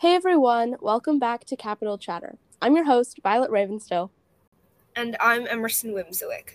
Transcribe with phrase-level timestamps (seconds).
[0.00, 2.38] Hey everyone, welcome back to Capital Chatter.
[2.62, 4.08] I'm your host, Violet Ravenstow.
[4.96, 6.52] And I'm Emerson Wimswick.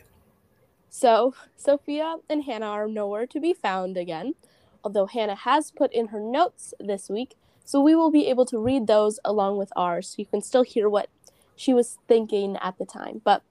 [0.89, 4.33] So, Sophia and Hannah are nowhere to be found again,
[4.83, 8.57] although Hannah has put in her notes this week, so we will be able to
[8.57, 11.09] read those along with ours so you can still hear what
[11.55, 13.21] she was thinking at the time.
[13.23, 13.43] But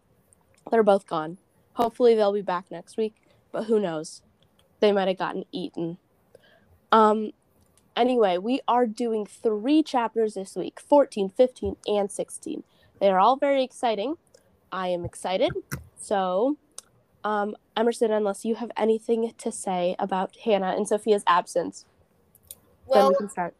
[0.72, 1.38] they're both gone.
[1.74, 3.14] Hopefully they'll be back next week,
[3.52, 4.22] but who knows?
[4.80, 5.98] They might have gotten eaten.
[6.90, 7.30] Um
[7.96, 12.64] anyway, we are doing 3 chapters this week, 14, 15, and 16.
[13.00, 14.16] They are all very exciting.
[14.72, 15.54] I am excited.
[15.96, 16.58] So,
[17.24, 21.86] um, Emerson, unless you have anything to say about Hannah and Sophia's absence,
[22.86, 23.54] Well, then we can start.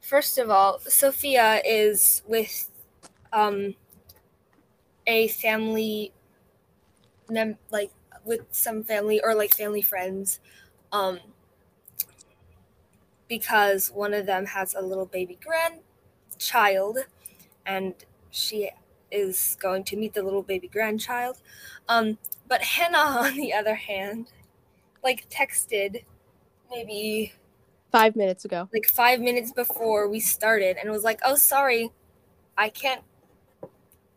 [0.00, 2.68] first of all, Sophia is with
[3.32, 3.74] um
[5.06, 6.12] a family
[7.28, 7.90] mem- like
[8.24, 10.40] with some family or like family friends
[10.92, 11.18] um
[13.30, 16.98] because one of them has a little baby grandchild
[17.66, 17.94] and
[18.30, 18.70] she
[19.10, 21.40] is going to meet the little baby grandchild
[21.88, 24.32] um but hannah on the other hand
[25.04, 26.04] like texted
[26.70, 27.32] maybe
[27.92, 28.70] Five minutes ago.
[28.72, 31.90] like five minutes before we started and was like, oh, sorry,
[32.56, 33.04] I can't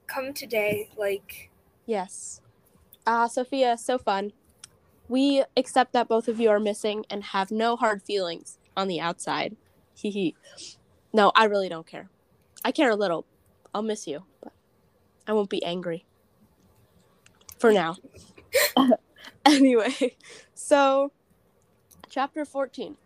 [0.08, 0.89] come today.
[0.97, 1.50] Like,
[1.86, 2.41] Yes.
[3.08, 4.34] Ah, Sophia, so fun.
[5.08, 9.00] We accept that both of you are missing and have no hard feelings on the
[9.00, 9.56] outside.
[9.96, 10.36] Hee hee.
[11.12, 12.10] No, I really don't care.
[12.66, 13.26] I care a little.
[13.74, 14.54] I'll miss you, but
[15.28, 16.06] I won't be angry.
[17.60, 17.98] For now.
[19.46, 20.16] anyway,
[20.54, 21.12] so
[22.10, 22.98] chapter 14.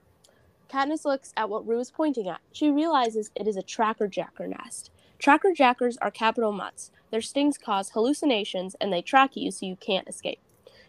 [0.70, 2.42] Katniss looks at what Rue is pointing at.
[2.52, 4.92] She realizes it is a tracker jacker nest.
[5.20, 6.92] Tracker jackers are Capitol mutts.
[7.10, 10.40] Their stings cause hallucinations and they track you so you can't escape.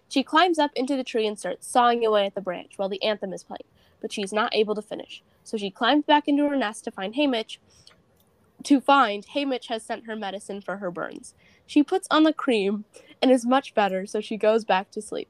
[0.09, 3.03] She climbs up into the tree and starts sawing away at the branch while the
[3.03, 3.65] anthem is playing,
[4.01, 5.23] but she's not able to finish.
[5.45, 7.59] So she climbs back into her nest to find Haymitch.
[8.65, 11.35] To find Haymitch has sent her medicine for her burns.
[11.67, 12.85] She puts on the cream
[13.23, 15.29] and is much better, so she goes back to sleep.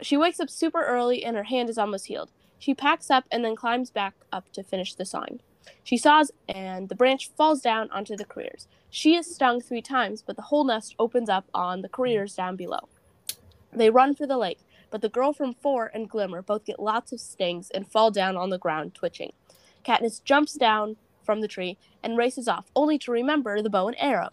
[0.00, 2.30] She wakes up super early and her hand is almost healed.
[2.58, 5.40] She packs up and then climbs back up to finish the sawing.
[5.82, 8.68] She saws, and the branch falls down onto the careers.
[8.90, 12.56] She is stung three times, but the whole nest opens up on the careers down
[12.56, 12.88] below.
[13.72, 14.60] They run for the lake,
[14.94, 18.36] but the girl from Four and Glimmer both get lots of stings and fall down
[18.36, 19.32] on the ground, twitching.
[19.84, 20.94] Katniss jumps down
[21.24, 24.28] from the tree and races off, only to remember the bow and arrow.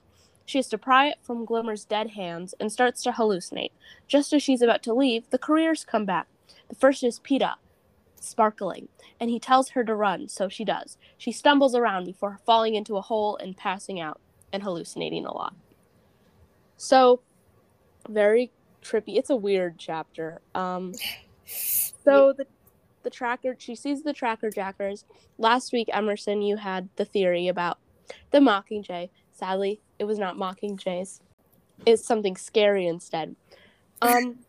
[0.46, 3.72] She has to pry it from Glimmer's dead hands and starts to hallucinate.
[4.08, 6.28] Just as she's about to leave, the careers come back.
[6.70, 7.56] The first is Peeta,
[8.20, 8.88] sparkling,
[9.20, 10.96] and he tells her to run, so she does.
[11.18, 14.22] She stumbles around before falling into a hole and passing out
[14.54, 15.56] and hallucinating a lot.
[16.78, 17.22] So,
[18.08, 18.52] very
[18.84, 19.18] trippy.
[19.18, 20.42] It's a weird chapter.
[20.56, 20.94] Um,
[21.46, 22.46] so the
[23.04, 25.06] the tracker she sees the tracker jackers.
[25.38, 27.80] Last week, Emerson, you had the theory about
[28.32, 29.10] the Mockingjay.
[29.32, 31.22] Sadly, it was not Mockingjays.
[31.86, 33.36] It's something scary instead.
[34.02, 34.40] Um,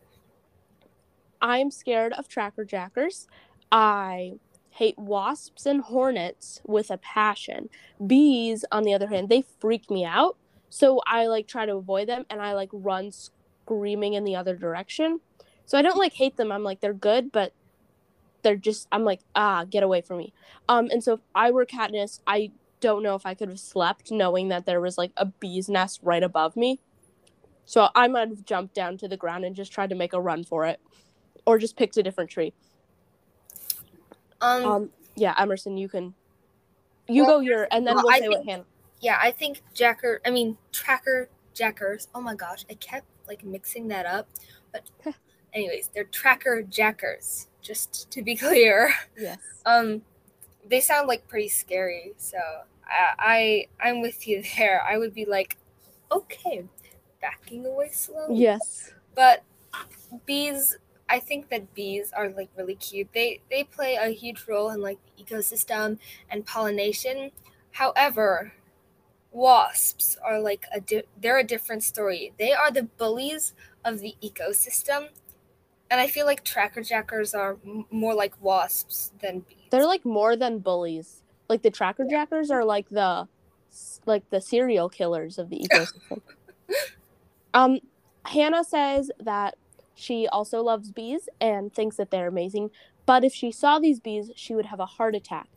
[1.41, 3.27] I'm scared of tracker jackers.
[3.71, 4.33] I
[4.69, 7.69] hate wasps and hornets with a passion.
[8.05, 10.37] Bees, on the other hand, they freak me out.
[10.69, 13.11] So I like try to avoid them and I like run
[13.65, 15.19] screaming in the other direction.
[15.65, 16.51] So I don't like hate them.
[16.51, 17.53] I'm like they're good, but
[18.41, 20.33] they're just I'm like ah get away from me.
[20.67, 22.51] Um and so if I were Katniss, I
[22.81, 25.99] don't know if I could have slept knowing that there was like a bee's nest
[26.03, 26.79] right above me.
[27.65, 30.19] So I might have jumped down to the ground and just tried to make a
[30.19, 30.81] run for it,
[31.45, 32.51] or just picked a different tree.
[34.41, 36.13] um, Um, yeah, Emerson, you can,
[37.07, 38.65] you Well, go your, and then well, we'll I say what think- Hannah.
[38.99, 42.09] yeah, I think Jacker, I mean, Tracker Jackers.
[42.13, 44.27] Oh my gosh, I kept like mixing that up.
[44.71, 45.15] But,
[45.53, 48.93] anyways, they're Tracker Jackers, just to be clear.
[49.17, 49.37] Yes.
[49.65, 50.01] Um,
[50.69, 52.13] they sound like pretty scary.
[52.17, 52.37] So
[52.87, 54.81] I, I I'm with you there.
[54.87, 55.57] I would be like,
[56.11, 56.65] okay,
[57.21, 58.37] backing away slowly.
[58.37, 58.93] Yes.
[59.15, 59.43] But
[60.25, 60.77] bees,
[61.09, 63.09] I think that bees are like really cute.
[63.13, 65.97] They they play a huge role in like the ecosystem
[66.29, 67.31] and pollination.
[67.71, 68.53] However,
[69.33, 72.33] wasps are like a di- they're a different story.
[72.37, 73.53] They are the bullies
[73.83, 75.09] of the ecosystem.
[75.91, 79.57] And I feel like tracker jackers are m- more like wasps than bees.
[79.69, 81.21] They're like more than bullies.
[81.49, 83.27] Like the tracker jackers are like the,
[84.05, 86.21] like the serial killers of the ecosystem.
[87.53, 87.79] um,
[88.25, 89.55] Hannah says that
[89.95, 92.71] she also loves bees and thinks that they're amazing.
[93.05, 95.49] But if she saw these bees, she would have a heart attack.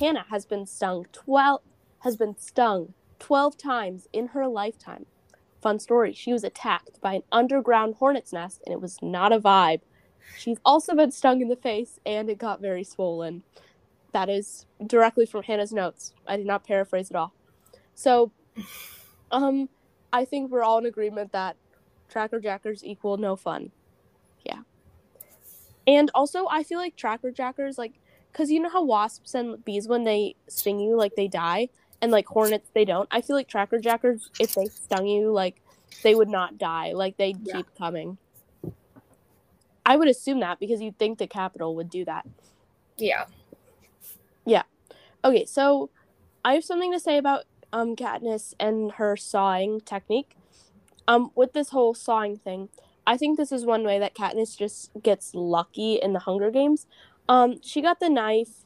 [0.00, 1.60] Hannah has been stung twelve
[2.00, 5.06] has been stung twelve times in her lifetime.
[5.60, 9.40] Fun story: she was attacked by an underground hornet's nest, and it was not a
[9.40, 9.80] vibe.
[10.38, 13.42] She's also been stung in the face, and it got very swollen.
[14.12, 16.14] That is directly from Hannah's notes.
[16.26, 17.34] I did not paraphrase at all.
[17.94, 18.32] So,
[19.30, 19.68] um,
[20.12, 21.56] I think we're all in agreement that
[22.08, 23.72] tracker jackers equal no fun.
[24.44, 24.60] Yeah.
[25.86, 28.00] And also, I feel like tracker jackers, like,
[28.32, 31.68] because you know how wasps and bees, when they sting you, like, they die,
[32.04, 33.08] and like hornets, they don't.
[33.10, 35.62] I feel like tracker jackers, if they stung you, like,
[36.02, 36.92] they would not die.
[36.92, 37.54] Like, they'd Yeah.
[37.54, 38.18] keep coming.
[39.86, 42.26] I would assume that because you'd think the Capitol would do that.
[42.98, 43.24] Yeah.
[44.44, 44.64] Yeah.
[45.24, 45.88] Okay, so
[46.44, 50.36] I have something to say about um Katniss and her sawing technique.
[51.08, 52.68] Um, with this whole sawing thing,
[53.06, 56.86] I think this is one way that Katniss just gets lucky in the Hunger Games.
[57.30, 58.63] Um, she got the knife.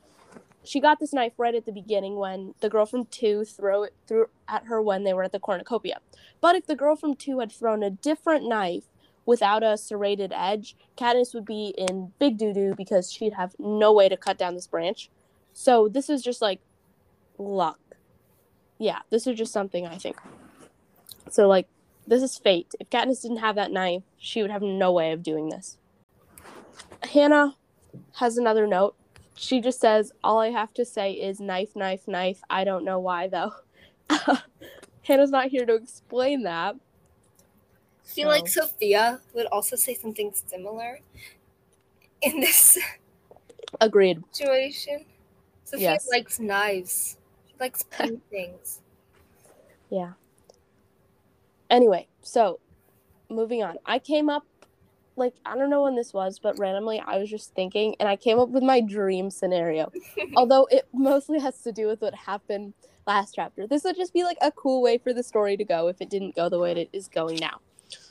[0.68, 3.94] She got this knife right at the beginning when the girl from two threw it
[4.06, 6.00] threw at her when they were at the cornucopia.
[6.42, 8.84] But if the girl from two had thrown a different knife
[9.24, 13.94] without a serrated edge, Katniss would be in big doo doo because she'd have no
[13.94, 15.08] way to cut down this branch.
[15.54, 16.60] So this is just like
[17.38, 17.80] luck.
[18.76, 20.18] Yeah, this is just something I think.
[21.30, 21.66] So like
[22.06, 22.74] this is fate.
[22.78, 25.78] If Katniss didn't have that knife, she would have no way of doing this.
[27.04, 27.56] Hannah
[28.16, 28.96] has another note.
[29.38, 32.40] She just says, All I have to say is knife, knife, knife.
[32.50, 33.52] I don't know why though.
[35.02, 36.74] Hannah's not here to explain that.
[36.74, 40.98] I feel like Sophia would also say something similar
[42.22, 42.78] in this
[43.80, 44.22] Agreed.
[44.32, 45.04] situation.
[45.64, 46.08] Sophia Yes.
[46.10, 47.18] likes knives.
[47.46, 47.82] She likes
[48.30, 48.80] things.
[49.90, 50.12] Yeah.
[51.70, 52.58] Anyway, so
[53.30, 53.76] moving on.
[53.86, 54.44] I came up
[55.18, 58.16] like I don't know when this was, but randomly I was just thinking and I
[58.16, 59.90] came up with my dream scenario.
[60.36, 62.74] Although it mostly has to do with what happened
[63.06, 63.66] last chapter.
[63.66, 66.10] This would just be like a cool way for the story to go if it
[66.10, 67.60] didn't go the way it is going now.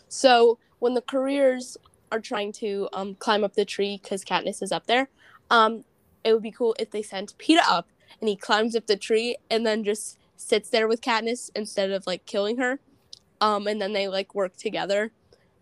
[0.08, 1.78] So, when the careers
[2.12, 5.10] are trying to um climb up the tree cuz Katniss is up there,
[5.50, 5.84] um
[6.24, 7.88] it would be cool if they sent Peeta up
[8.20, 12.06] and he climbs up the tree and then just sits there with Katniss instead of
[12.08, 12.80] like killing her.
[13.40, 15.12] Um, and then they like work together.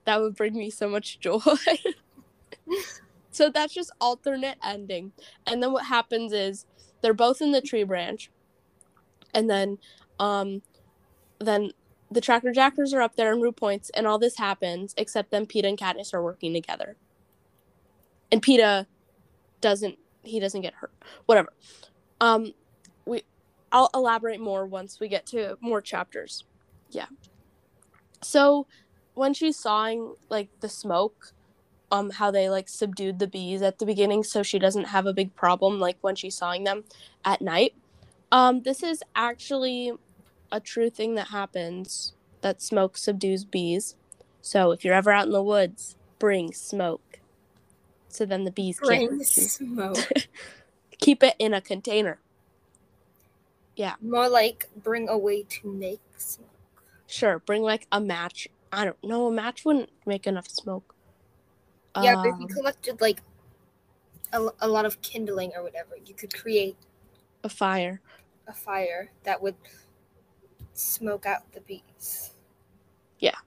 [0.06, 1.40] That would bring me so much joy.
[3.32, 5.12] so that's just alternate ending.
[5.46, 6.66] And then what happens is
[7.02, 8.32] they're both in the tree branch,
[9.34, 9.78] and then
[10.20, 10.62] um,
[11.40, 11.72] then
[12.12, 15.46] the tracker jackers are up there in Rue Points, and all this happens except then
[15.46, 16.96] Peeta and Katniss are working together.
[18.32, 18.86] And Peeta
[19.62, 20.94] doesn't he doesn't get hurt.
[21.26, 21.54] Whatever.
[22.22, 22.54] Um,
[23.06, 23.24] we
[23.72, 26.46] I'll elaborate more once we get to more chapters.
[26.90, 27.08] Yeah.
[28.22, 28.68] So
[29.16, 31.34] when she's sawing like the smoke,
[31.92, 35.14] um, how they like subdued the bees at the beginning so she doesn't have a
[35.14, 36.84] big problem like when she's sawing them
[37.24, 37.74] at night.
[38.32, 39.94] Um, this is actually
[40.52, 43.96] a true thing that happens that smoke subdues bees.
[44.42, 47.20] So if you're ever out in the woods, bring smoke.
[48.10, 49.98] So then the bees can't Bring smoke.
[51.00, 52.20] Keep it in a container.
[53.76, 53.96] Yeah.
[54.02, 56.50] More like bring a way to make smoke.
[57.08, 58.48] Sure, bring like a match.
[58.76, 60.96] I don't know, a match wouldn't make enough smoke.
[62.02, 63.22] Yeah, but if you Um, collected like
[64.34, 66.76] a, a lot of kindling or whatever, you could create
[67.44, 68.02] a fire.
[68.48, 69.56] a fire that would
[70.74, 72.34] smoke out the bees.
[73.20, 73.38] Yeah.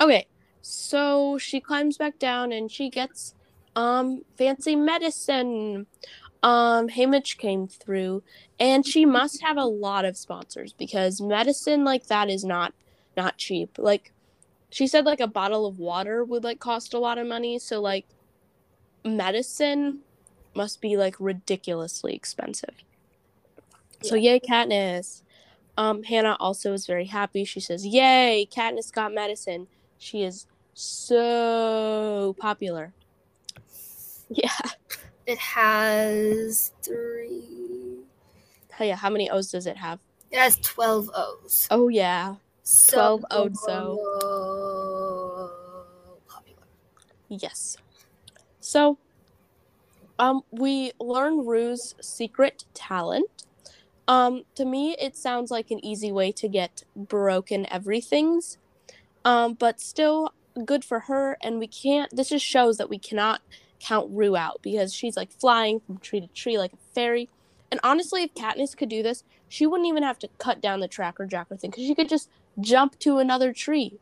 [0.00, 0.26] Okay,
[0.62, 3.34] so she climbs back down and she gets
[3.76, 5.86] um fancy medicine.
[6.42, 8.22] Um, Haymitch came through,
[8.58, 12.74] and she must have a lot of sponsors because medicine like that is not
[13.16, 13.78] not cheap.
[13.78, 14.13] Like
[14.74, 17.60] she said, like a bottle of water would like cost a lot of money.
[17.60, 18.06] So like
[19.04, 20.00] medicine
[20.52, 22.74] must be like ridiculously expensive.
[24.02, 25.22] So yay, Katniss.
[25.78, 27.44] Um, Hannah also is very happy.
[27.44, 32.92] She says, "Yay, Katniss got medicine." She is so popular.
[34.30, 34.48] Yeah.
[35.26, 37.98] It has three.
[38.80, 38.96] Oh, yeah.
[38.96, 40.00] How many O's does it have?
[40.32, 41.68] It has twelve O's.
[41.70, 42.36] Oh yeah.
[42.64, 43.66] So 12 O's, so.
[43.68, 44.63] popular.
[47.28, 47.76] Yes.
[48.60, 48.98] So,
[50.18, 53.26] um, we learn Rue's secret talent.
[54.06, 58.58] Um, to me, it sounds like an easy way to get broken everything's.
[59.24, 62.14] Um, but still good for her, and we can't.
[62.14, 63.40] This just shows that we cannot
[63.80, 67.28] count Rue out because she's like flying from tree to tree like a fairy.
[67.70, 70.88] And honestly, if Katniss could do this, she wouldn't even have to cut down the
[70.88, 73.98] tracker jacker thing because she could just jump to another tree.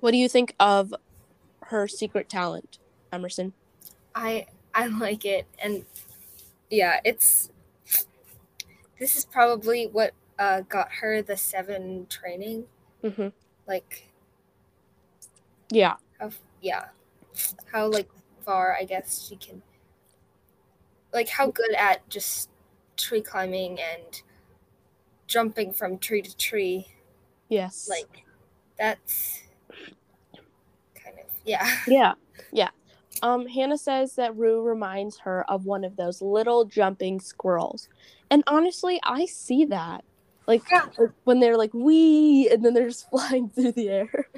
[0.00, 0.94] What do you think of
[1.72, 2.78] her secret talent,
[3.12, 3.52] Emerson?
[4.14, 5.84] I I like it, and
[6.70, 7.50] yeah, it's.
[8.98, 12.66] This is probably what uh, got her the seven training.
[13.02, 13.28] Mm-hmm.
[13.66, 14.08] Like
[15.70, 15.96] Yeah.
[16.20, 16.86] how yeah,
[17.72, 18.08] how like
[18.44, 19.62] far I guess she can.
[21.12, 22.48] Like how good at just
[22.96, 24.22] tree climbing and
[25.26, 26.86] jumping from tree to tree.
[27.48, 27.88] Yes.
[27.88, 28.24] Like
[28.78, 29.42] that's
[31.44, 31.68] yeah.
[31.86, 32.12] Yeah,
[32.52, 32.70] yeah.
[33.22, 37.88] Um, Hannah says that Rue reminds her of one of those little jumping squirrels,
[38.30, 40.04] and honestly, I see that.
[40.46, 40.86] Like, Yeah.
[40.98, 44.28] like when they're like wee, and then they're just flying through the air.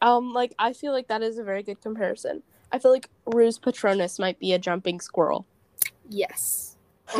[0.00, 2.42] um, like I feel like that is a very good comparison.
[2.72, 5.46] I feel like Rue's Patronus might be a jumping squirrel.
[6.08, 6.76] Yes.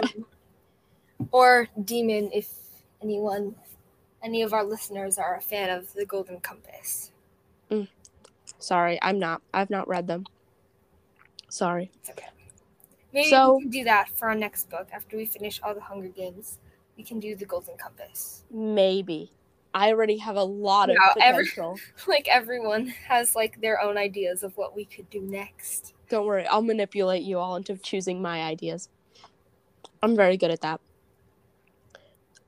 [1.30, 2.50] Or, or daemon if
[3.02, 3.54] anyone
[4.24, 7.10] any of our listeners are a fan of the Golden Compass.
[8.62, 9.42] Sorry, I'm not.
[9.52, 10.24] I've not read them.
[11.48, 11.90] Sorry.
[12.00, 12.26] It's okay.
[13.12, 15.80] Maybe So- we can do that for our next book after we finish all the
[15.80, 16.58] Hunger Games.
[16.96, 18.44] We can do the Golden Compass.
[18.50, 19.32] Maybe.
[19.74, 21.78] I already have a lot of Wow, every- potential.
[22.06, 25.94] Like everyone has like their own ideas of what we could do next.
[26.08, 28.88] Don't worry, I'll manipulate you all into choosing my ideas.
[30.02, 30.80] I'm very good at that.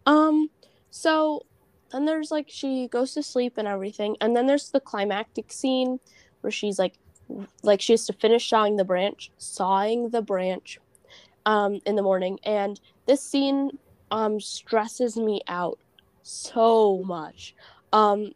[0.07, 0.51] Um,
[0.91, 1.47] so
[1.95, 6.01] then there's like she goes to sleep and everything, and then there's the climactic scene
[6.41, 6.99] where she's like,
[7.63, 10.79] like she has to finish sawing the branch, sawing the branch,
[11.47, 13.79] um, in the morning, and this scene
[14.11, 15.79] um stresses me out
[16.23, 17.55] so much,
[17.93, 18.33] um,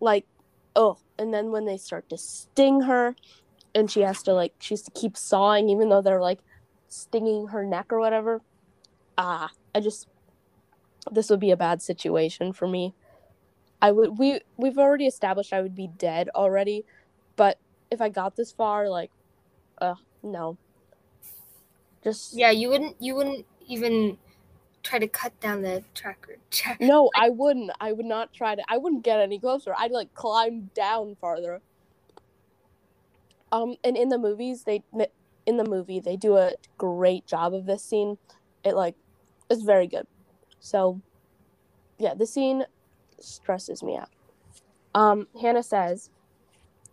[0.00, 0.26] like,
[0.74, 3.14] oh, and then when they start to sting her,
[3.74, 6.40] and she has to like she has to keep sawing even though they're like
[6.88, 8.40] stinging her neck or whatever
[9.18, 10.08] ah i just
[11.10, 12.94] this would be a bad situation for me
[13.82, 16.84] i would we we've already established i would be dead already
[17.36, 17.58] but
[17.90, 19.10] if i got this far like
[19.80, 20.58] uh no.
[22.04, 24.18] Just Yeah, you wouldn't you wouldn't even
[24.82, 26.38] try to cut down the tracker.
[26.50, 27.70] Tra- no i wouldn't.
[27.80, 29.74] I would not try to i wouldn't get any closer.
[29.76, 31.62] I'd like climb down farther.
[33.52, 34.82] Um and in the movies they
[35.46, 38.18] in the movie they do a great job of this scene.
[38.64, 38.96] It like
[39.50, 40.06] is very good.
[40.60, 41.02] So
[41.98, 42.64] yeah the scene
[43.24, 44.08] stresses me out
[44.94, 46.10] um hannah says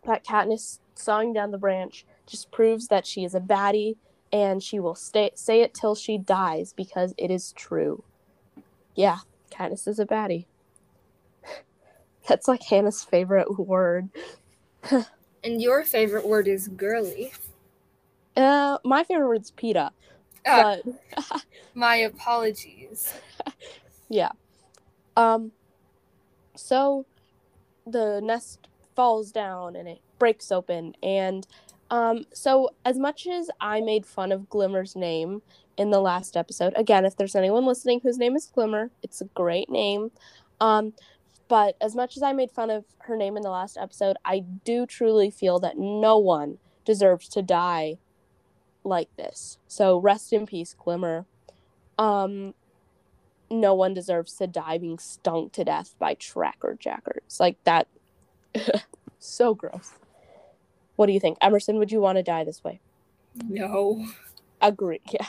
[0.05, 3.95] that katniss sawing down the branch just proves that she is a baddie
[4.31, 8.03] and she will stay say it till she dies because it is true
[8.95, 9.17] yeah
[9.51, 10.45] katniss is a baddie
[12.27, 14.09] that's like hannah's favorite word
[15.43, 17.31] And your favorite word is girly.
[18.35, 19.91] uh my favorite word is peeta
[20.45, 21.43] Ah, but
[21.73, 23.13] my apologies.
[24.11, 24.31] Yeah.
[25.15, 25.51] Um,
[26.59, 27.05] so
[27.85, 30.95] the nest falls down and it breaks open.
[31.01, 31.47] And
[31.89, 35.41] um, so, as much as I made fun of Glimmer's name
[35.77, 39.25] in the last episode, again, if there's anyone listening whose name is Glimmer, it's a
[39.25, 40.11] great name.
[40.61, 40.93] Um,
[41.47, 44.39] but as much as I made fun of her name in the last episode, I
[44.65, 47.97] do truly feel that no one deserves to die
[48.83, 49.57] like this.
[49.67, 51.25] So rest in peace, Glimmer.
[51.97, 52.53] Um,
[53.49, 57.87] no one deserves to die being stung to death by tracker jackers like that.
[59.19, 59.93] so gross.
[60.95, 61.77] What do you think, Emerson?
[61.77, 62.79] Would you want to die this way?
[63.47, 64.05] No.
[64.61, 65.01] Agree.
[65.11, 65.27] Yeah.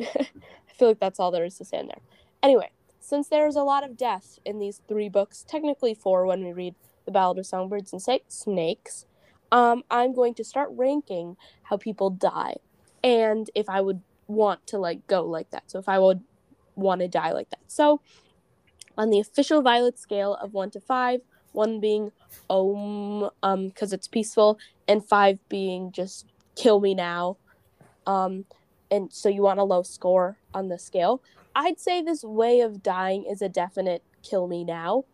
[0.00, 2.00] I feel like that's all there is to say in there.
[2.42, 6.52] Anyway, since there's a lot of death in these three books, technically four when we
[6.52, 9.06] read The Ballad of Songbirds and Snakes,
[9.52, 12.56] um, I'm going to start ranking how people die
[13.04, 15.64] and if I would want to like go like that.
[15.70, 16.22] So if I would
[16.74, 17.60] want to die like that.
[17.68, 18.00] So
[18.96, 21.20] on the official Violet scale of one to five,
[21.52, 22.12] one being
[22.48, 26.26] om um because it's peaceful, and five being just
[26.56, 27.36] kill me now.
[28.06, 28.44] Um,
[28.90, 31.22] and so you want a low score on the scale.
[31.54, 35.04] I'd say this way of dying is a definite kill me now.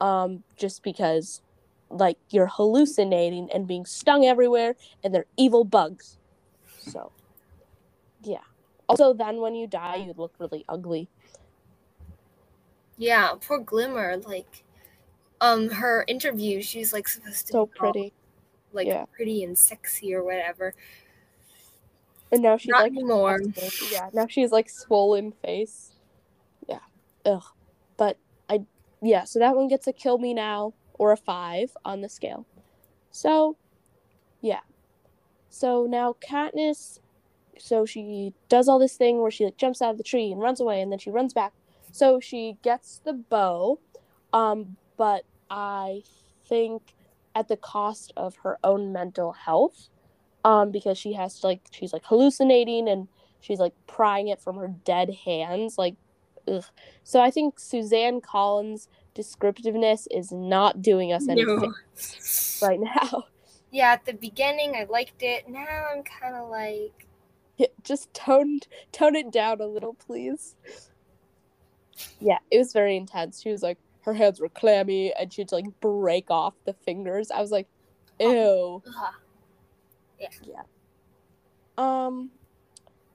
[0.00, 1.42] Um, just because
[1.90, 6.18] like you're hallucinating and being stung everywhere and they're evil bugs.
[6.78, 7.12] So
[8.22, 8.47] yeah.
[8.88, 11.08] Also then when you die you'd look really ugly.
[12.96, 14.16] Yeah, poor Glimmer.
[14.18, 14.64] Like,
[15.40, 18.12] um, her interview, she's like supposed to So be all, pretty.
[18.72, 19.04] like yeah.
[19.14, 20.74] pretty and sexy or whatever.
[22.32, 23.40] And now she's Not like anymore.
[23.92, 25.92] Yeah, now she's like swollen face.
[26.68, 26.80] Yeah.
[27.24, 27.42] Ugh.
[27.96, 28.18] But
[28.50, 28.64] I
[29.00, 32.46] yeah, so that one gets a kill me now or a five on the scale.
[33.12, 33.56] So
[34.40, 34.60] yeah.
[35.50, 36.98] So now Katniss
[37.58, 40.40] so she does all this thing where she like jumps out of the tree and
[40.40, 41.52] runs away and then she runs back.
[41.92, 43.80] So she gets the bow.
[44.32, 46.02] Um, but I
[46.46, 46.94] think
[47.34, 49.88] at the cost of her own mental health
[50.44, 53.08] um, because she has to like she's like hallucinating and
[53.40, 55.94] she's like prying it from her dead hands like
[56.48, 56.64] ugh.
[57.04, 61.72] so i think suzanne collins descriptiveness is not doing us any No.
[62.62, 63.24] right now
[63.70, 65.46] Yeah, at the beginning I liked it.
[65.46, 67.06] Now I'm kind of like,
[67.84, 68.60] just tone
[68.92, 70.56] tone it down a little, please.
[72.20, 73.40] Yeah, it was very intense.
[73.42, 77.30] She was like, her hands were clammy, and she'd like break off the fingers.
[77.30, 77.66] I was like,
[78.20, 78.82] ew.
[80.18, 80.62] Yeah.
[81.76, 82.30] Um,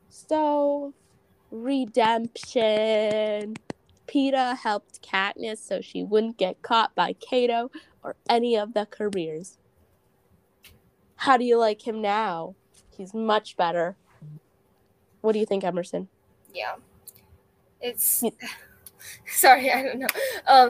[0.09, 0.93] so
[1.51, 3.55] redemption.
[4.07, 7.71] Peeta helped Katniss so she wouldn't get caught by Cato
[8.03, 9.57] or any of the careers.
[11.15, 12.55] How do you like him now?
[12.95, 13.97] He's much better.
[15.23, 16.09] What do you think, Emerson?
[16.53, 16.75] Yeah.
[17.79, 18.23] It's
[19.27, 20.07] sorry, I don't know.
[20.47, 20.69] Um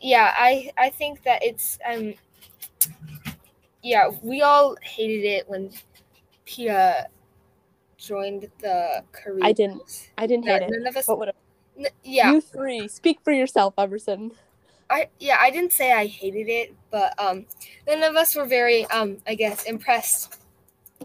[0.00, 2.14] yeah, I I think that it's um
[3.82, 5.72] yeah, we all hated it when
[6.46, 7.08] Pia
[7.98, 9.40] joined the career.
[9.42, 10.10] I didn't.
[10.16, 10.70] I didn't hate it.
[10.70, 11.34] none of us what,
[11.78, 14.32] n- yeah, You three, speak for yourself, Emerson.
[14.88, 17.44] I yeah, I didn't say I hated it, but um
[17.86, 20.41] none of us were very um I guess impressed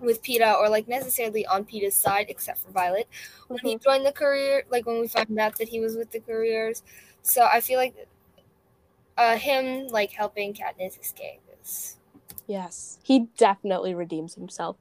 [0.02, 3.08] with Peeta or like necessarily on Peeta's side except for Violet.
[3.48, 6.20] when he joined the career, like when we found out that he was with the
[6.20, 6.84] careers.
[7.22, 7.96] So I feel like
[9.18, 11.98] uh him like helping Katniss escape is
[12.48, 14.78] Yes, he definitely redeems himself.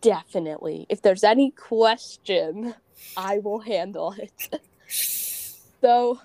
[0.00, 0.86] Definitely.
[0.88, 2.74] If there's any question,
[3.16, 4.60] I will handle it.
[5.80, 6.20] so,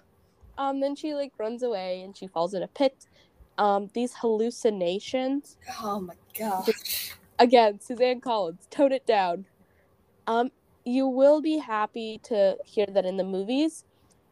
[0.58, 3.08] um, then she like runs away and she falls in a pit.
[3.58, 5.58] Um, these hallucinations.
[5.82, 6.70] oh my god.
[7.42, 9.46] Again, Suzanne Collins, tone it down.
[10.28, 10.52] Um,
[10.86, 13.84] you will be happy to hear that in the movies,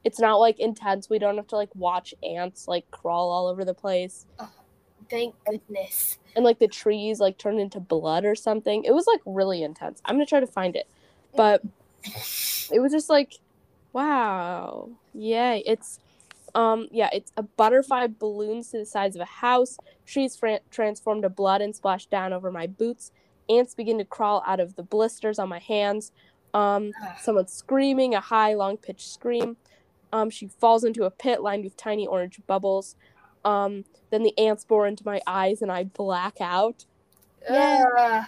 [0.03, 1.09] it's not like intense.
[1.09, 4.27] We don't have to like watch ants like crawl all over the place.
[5.09, 6.19] Thank goodness.
[6.35, 8.83] and like the trees like turned into blood or something.
[8.85, 10.01] It was like really intense.
[10.05, 10.87] I'm gonna try to find it,
[11.35, 11.63] but
[12.71, 13.35] it was just like,
[13.93, 15.63] wow, yay!
[15.65, 15.99] It's
[16.55, 19.77] um yeah, it's a butterfly balloons to the size of a house.
[20.09, 23.11] Trees fran- transform to blood and splash down over my boots.
[23.47, 26.11] Ants begin to crawl out of the blisters on my hands.
[26.53, 29.57] Um, someone's screaming a high, long pitched scream.
[30.11, 32.95] Um, she falls into a pit lined with tiny orange bubbles.
[33.45, 36.85] Um, then the ants bore into my eyes and I black out.
[37.47, 37.85] Yeah.
[37.97, 38.23] Uh,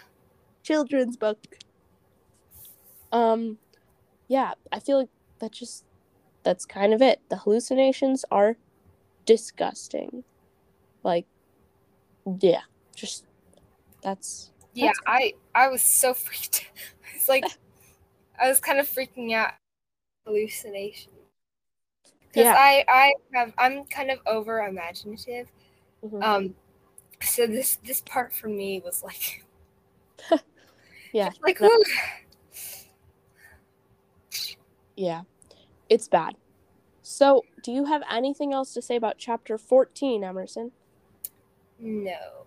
[0.62, 1.58] Children's book.
[3.12, 3.58] Um,
[4.28, 5.84] yeah, I feel like that just
[6.44, 7.22] that's kind of it.
[7.30, 8.58] The hallucinations are
[9.26, 10.24] disgusting.
[11.04, 11.26] Like,
[12.40, 12.62] yeah,
[12.96, 13.26] just
[14.02, 16.68] that's yeah, That's- I I was so freaked.
[17.16, 17.46] It's like
[18.40, 19.54] I was kind of freaking out
[20.26, 21.12] hallucination.
[22.28, 22.56] Because Yeah.
[22.58, 25.48] I I have I'm kind of over imaginative.
[26.04, 26.24] mhm.
[26.24, 26.56] Um
[27.22, 29.46] so this this part for me was like
[31.14, 31.70] yeah, like no.
[34.96, 35.22] yeah,
[35.90, 36.36] it's bad.
[37.04, 40.72] So, do you have anything else to say about chapter fourteen, Emerson?
[41.82, 42.46] No.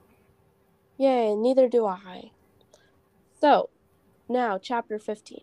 [0.97, 2.31] Yay, neither do I.
[3.40, 3.68] So,
[4.29, 5.40] now chapter 15.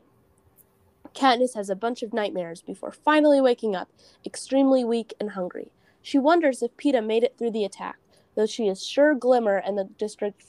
[1.14, 3.90] Katniss has a bunch of nightmares before finally waking up,
[4.26, 5.72] extremely weak and hungry.
[6.02, 7.98] She wonders if Peeta made it through the attack,
[8.36, 10.46] though she is sure Glimmer and the District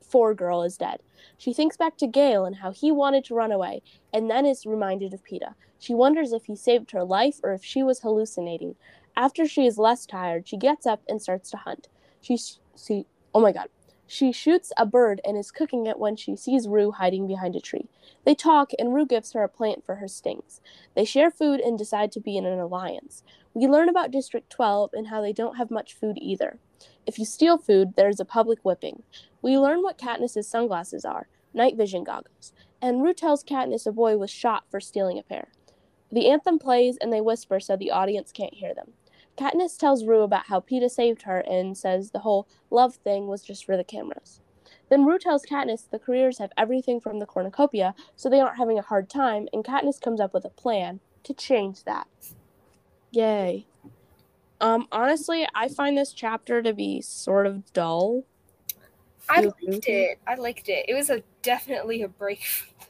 [0.00, 1.00] 4 girl is dead.
[1.36, 3.82] She thinks back to Gale and how he wanted to run away,
[4.12, 5.54] and then is reminded of Peeta.
[5.78, 8.76] She wonders if he saved her life or if she was hallucinating.
[9.14, 11.88] After she is less tired, she gets up and starts to hunt.
[12.20, 12.38] She
[12.76, 13.68] see oh my god.
[14.06, 17.60] She shoots a bird and is cooking it when she sees Rue hiding behind a
[17.60, 17.88] tree.
[18.24, 20.60] They talk, and Rue gives her a plant for her stings.
[20.94, 23.24] They share food and decide to be in an alliance.
[23.52, 26.58] We learn about District 12 and how they don't have much food either.
[27.04, 29.02] If you steal food, there's a public whipping.
[29.42, 32.52] We learn what Katniss's sunglasses are night vision goggles.
[32.80, 35.48] And Rue tells Katniss a boy was shot for stealing a pair.
[36.12, 38.92] The anthem plays and they whisper so the audience can't hear them.
[39.36, 43.42] Katniss tells Rue about how Peeta saved her and says the whole love thing was
[43.42, 44.40] just for the cameras.
[44.88, 48.78] Then Rue tells Katniss the careers have everything from the cornucopia, so they aren't having
[48.78, 52.06] a hard time, and Katniss comes up with a plan to change that.
[53.10, 53.66] Yay.
[54.60, 58.24] Um, honestly, I find this chapter to be sort of dull.
[59.28, 60.18] I liked it.
[60.26, 60.86] I liked it.
[60.88, 62.86] It was a definitely a break from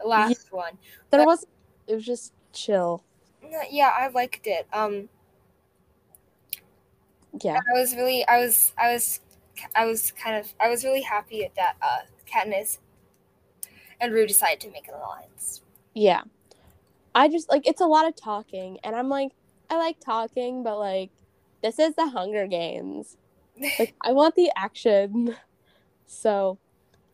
[0.00, 0.78] the last one.
[1.10, 1.46] There But- was
[1.86, 3.02] it was just chill.
[3.70, 4.66] Yeah, I liked it.
[4.72, 5.08] Um
[7.42, 7.58] Yeah.
[7.58, 9.20] I was really I was I was
[9.74, 12.78] I was kind of I was really happy that uh Katniss
[14.00, 15.62] and Rue decided to make an alliance.
[15.94, 16.22] Yeah.
[17.14, 19.32] I just like it's a lot of talking and I'm like
[19.70, 21.10] I like talking, but like
[21.62, 23.16] this is the Hunger Games.
[23.78, 25.34] Like I want the action.
[26.06, 26.58] So,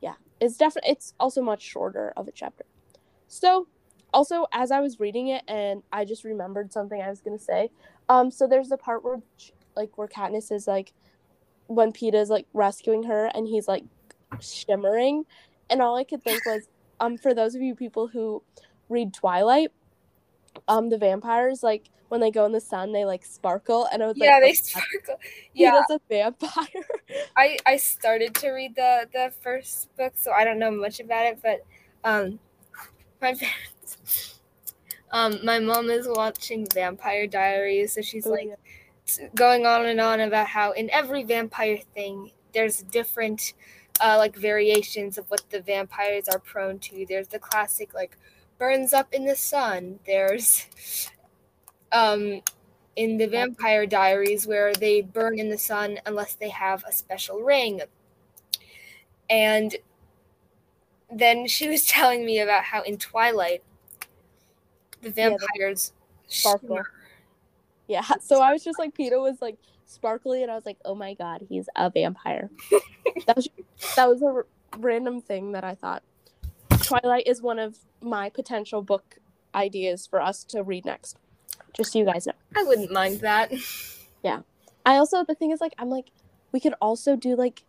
[0.02, 0.14] yeah.
[0.40, 2.66] It's definitely it's also much shorter of a chapter.
[3.28, 3.66] So,
[4.12, 7.42] also as I was reading it and I just remembered something I was going to
[7.42, 7.70] say.
[8.10, 9.22] Um so there's the part where
[9.76, 10.92] like where Katniss is like
[11.66, 13.84] when Peeta's like rescuing her and he's like
[14.40, 15.24] shimmering
[15.70, 16.68] and all I could think was
[17.00, 18.42] um for those of you people who
[18.88, 19.70] read Twilight,
[20.68, 24.06] um the vampires like when they go in the sun they like sparkle and I
[24.06, 25.20] was yeah, like yeah, they oh, sparkle.
[25.54, 26.66] Yeah, does a vampire.
[27.36, 31.26] I I started to read the the first book, so I don't know much about
[31.26, 31.64] it, but
[32.04, 32.38] um,
[33.20, 34.40] my parents,
[35.12, 38.54] um, my mom is watching Vampire Diaries, so she's Oh, like yeah.
[39.34, 43.54] Going on and on about how in every vampire thing there's different
[44.00, 47.06] uh, like variations of what the vampires are prone to.
[47.06, 48.16] There's the classic like
[48.58, 50.00] burns up in the sun.
[50.06, 50.66] There's
[51.92, 52.42] um
[52.96, 57.40] in the Vampire Diaries where they burn in the sun unless they have a special
[57.42, 57.82] ring.
[59.28, 59.76] And
[61.10, 63.62] then she was telling me about how in Twilight
[65.02, 65.92] the Yeah, the vampires
[66.26, 66.86] sparkle.
[67.86, 70.94] Yeah, so I was just like Peter was like sparkly, and I was like, oh
[70.94, 72.50] my god, he's a vampire.
[73.26, 73.48] that was
[73.96, 74.46] that was a r-
[74.78, 76.02] random thing that I thought.
[76.82, 79.16] Twilight is one of my potential book
[79.54, 81.16] ideas for us to read next.
[81.72, 82.32] Just so you guys know.
[82.56, 83.52] I wouldn't mind that.
[84.22, 84.40] Yeah.
[84.86, 86.06] I also the thing is like I'm like
[86.52, 87.64] we could also do like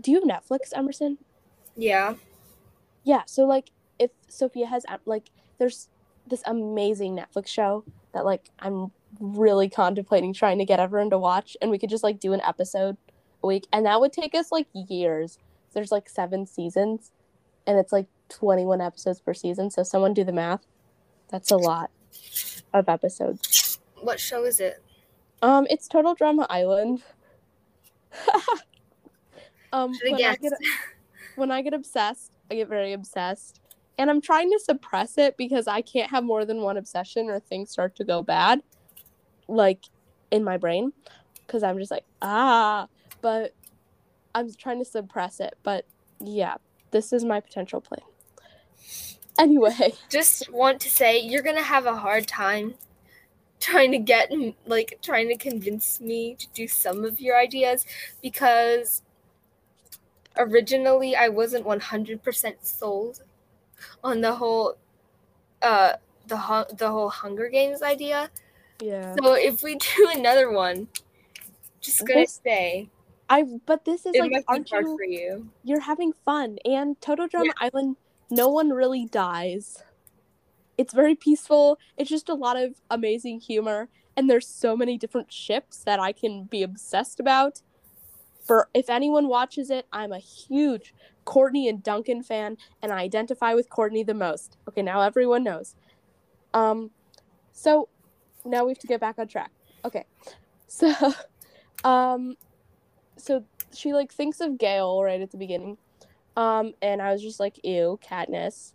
[0.00, 1.18] do you have Netflix, Emerson?
[1.76, 2.14] Yeah.
[3.04, 5.88] Yeah, so like if Sophia has like there's
[6.26, 11.56] this amazing Netflix show that like I'm really contemplating trying to get everyone to watch
[11.60, 12.96] and we could just like do an episode
[13.42, 15.38] a week and that would take us like years.
[15.72, 17.12] There's like 7 seasons
[17.66, 20.66] and it's like 21 episodes per season, so someone do the math.
[21.30, 21.90] That's a lot
[22.72, 23.78] of episodes.
[24.00, 24.82] What show is it?
[25.42, 27.02] Um it's Total Drama Island.
[29.72, 30.52] um when I get
[31.36, 33.60] when I get obsessed, I get very obsessed.
[33.96, 37.40] And I'm trying to suppress it because I can't have more than one obsession or
[37.40, 38.62] things start to go bad,
[39.48, 39.84] like
[40.30, 40.92] in my brain.
[41.46, 42.86] Because I'm just like, ah.
[43.20, 43.54] But
[44.34, 45.56] I'm trying to suppress it.
[45.62, 45.84] But
[46.20, 46.56] yeah,
[46.90, 48.00] this is my potential plan.
[49.38, 52.74] Anyway, Just want to say you're gonna have a hard time
[53.60, 54.32] trying to get
[54.66, 57.84] like trying to convince me to do some of your ideas
[58.22, 59.02] because
[60.36, 63.22] originally I wasn't 100% sold
[64.04, 64.76] on the whole
[65.62, 65.94] uh
[66.26, 68.30] the the whole Hunger Games idea.
[68.80, 69.14] Yeah.
[69.22, 70.88] So if we do another one,
[71.80, 72.88] just gonna This- say
[73.30, 75.50] I but this is like aren't you for you.
[75.62, 77.96] you're having fun and Total Drama Island
[78.30, 79.82] no one really dies.
[80.78, 81.78] It's very peaceful.
[81.96, 86.12] It's just a lot of amazing humor and there's so many different ships that I
[86.12, 87.62] can be obsessed about.
[88.44, 90.94] For if anyone watches it, I'm a huge
[91.26, 94.56] Courtney and Duncan fan and I identify with Courtney the most.
[94.68, 95.74] Okay, now everyone knows.
[96.54, 96.90] Um
[97.52, 97.88] so
[98.44, 99.50] now we have to get back on track.
[99.84, 100.04] Okay.
[100.66, 100.92] So
[101.84, 102.36] um
[103.16, 105.76] so she like thinks of Gale right at the beginning.
[106.36, 108.72] Um, and I was just like, ew, Katniss.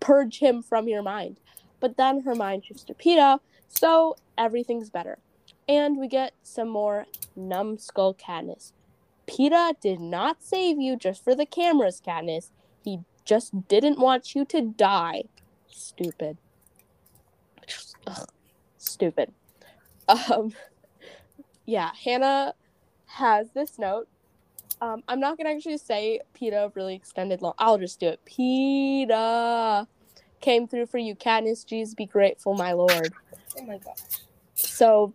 [0.00, 1.40] Purge him from your mind.
[1.80, 5.18] But then her mind shifts to Peeta, so everything's better.
[5.66, 8.72] And we get some more numbskull Katniss.
[9.26, 12.50] Peeta did not save you just for the cameras, Katniss.
[12.84, 15.24] He just didn't want you to die.
[15.68, 16.36] Stupid.
[18.06, 18.26] Ugh,
[18.80, 19.32] stupid.
[20.08, 20.54] Um,
[21.66, 22.54] yeah, Hannah
[23.06, 24.08] has this note
[24.80, 27.52] um, I'm not gonna actually say Peeta really extended long.
[27.58, 28.20] I'll just do it.
[28.24, 29.86] Peeta
[30.40, 31.64] came through for you, Katniss.
[31.66, 33.12] Jeez, be grateful, my lord.
[33.58, 33.96] Oh my gosh.
[34.54, 35.12] So,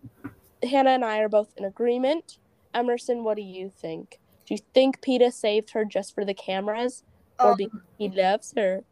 [0.63, 2.37] Hannah and I are both in agreement.
[2.73, 4.19] Emerson, what do you think?
[4.45, 7.03] Do you think Peeta saved her just for the cameras,
[7.39, 8.83] or Um, because he loves her?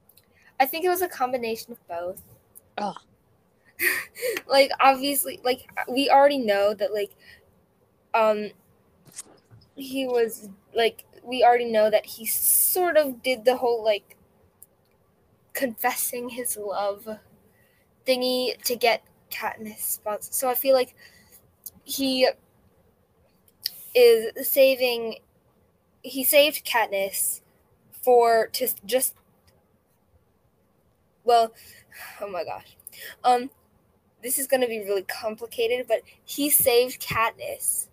[0.60, 2.22] I think it was a combination of both.
[2.80, 2.98] Ugh.
[4.48, 7.12] like obviously like we already know that like
[8.14, 8.50] um
[9.76, 14.16] he was like we already know that he sort of did the whole like
[15.54, 17.08] confessing his love
[18.06, 20.36] thingy to get Katniss spots.
[20.36, 20.96] So I feel like
[21.84, 22.28] he
[23.96, 25.18] is saving
[26.02, 27.42] he saved Katniss
[27.92, 29.16] for to just
[31.24, 31.54] well
[32.22, 32.76] oh my gosh
[33.24, 33.50] um
[34.24, 37.88] this is going to be really complicated but he saved Katniss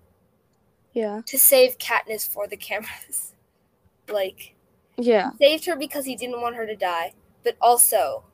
[0.93, 1.23] Yeah.
[1.27, 3.35] to save Katniss for the cameras
[4.09, 4.55] like
[4.97, 5.31] Yeah.
[5.41, 7.13] saved her because he didn't want her to die
[7.45, 8.25] but also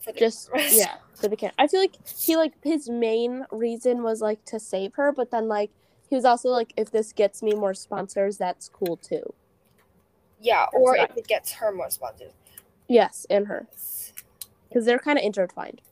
[0.00, 0.76] for the Just cameras.
[0.78, 1.54] yeah for the camera.
[1.58, 5.48] I feel like he like his main reason was like to save her, but then
[5.48, 5.70] like
[6.08, 9.22] he was also like, if this gets me more sponsors, that's cool too.
[10.40, 12.32] yeah or if it gets her more sponsors
[12.88, 13.68] Yes, and her
[14.70, 15.82] because they're kind of intertwined.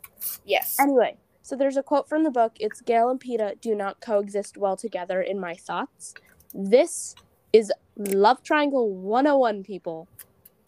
[0.47, 2.53] yes Anyway, so there's a quote from the book.
[2.61, 6.15] It's Gale and Peeta do not coexist well together in my thoughts.
[6.55, 7.15] This
[7.53, 10.09] is Love Triangle 101, people.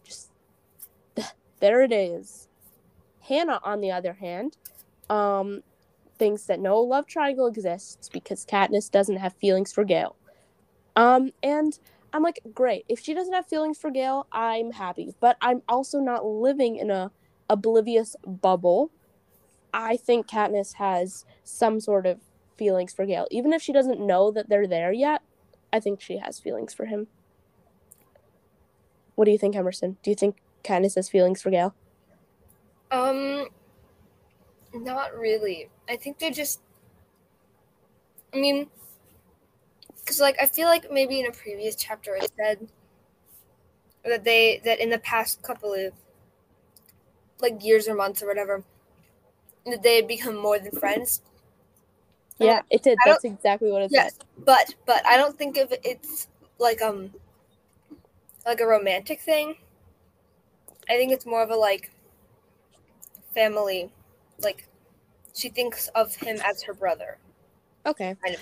[0.03, 0.31] Just
[1.59, 2.47] there it is.
[3.21, 4.57] Hannah, on the other hand,
[5.09, 5.61] um,
[6.17, 10.15] thinks that no love triangle exists because Katniss doesn't have feelings for Gale.
[10.95, 11.77] Um, and
[12.13, 12.85] I'm like, great.
[12.89, 15.13] If she doesn't have feelings for Gale, I'm happy.
[15.19, 17.11] But I'm also not living in a
[17.51, 18.89] oblivious bubble.
[19.73, 22.19] I think Katniss has some sort of
[22.57, 23.27] feelings for Gale.
[23.29, 25.21] Even if she doesn't know that they're there yet,
[25.73, 27.07] I think she has feelings for him.
[29.15, 29.97] What do you think, Emerson?
[30.01, 31.75] Do you think Katniss has feelings for Gale?
[32.89, 33.47] Um,
[34.73, 35.69] not really.
[35.89, 36.61] I think they just.
[38.33, 38.67] I mean,
[39.99, 42.67] because like I feel like maybe in a previous chapter it said
[44.05, 45.93] that they that in the past couple of
[47.41, 48.63] like years or months or whatever
[49.65, 51.21] that they had become more than friends.
[52.39, 52.97] Yeah, it did.
[53.05, 54.25] That's exactly what it yes, said.
[54.45, 56.27] But but I don't think of it's
[56.57, 57.11] like um
[58.45, 59.55] like a romantic thing.
[60.89, 61.91] I think it's more of a like
[63.33, 63.91] family
[64.39, 64.67] like
[65.33, 67.17] she thinks of him as her brother.
[67.85, 68.15] Okay.
[68.23, 68.41] Kind of.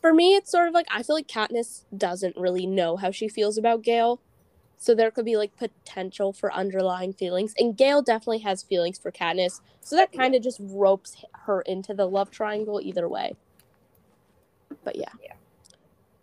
[0.00, 3.28] For me, it's sort of like I feel like Katniss doesn't really know how she
[3.28, 4.20] feels about Gale.
[4.76, 7.54] So there could be like potential for underlying feelings.
[7.58, 9.60] And Gale definitely has feelings for Katniss.
[9.80, 13.34] So that kind of just ropes her into the love triangle either way.
[14.82, 15.12] But yeah.
[15.22, 15.34] Yeah.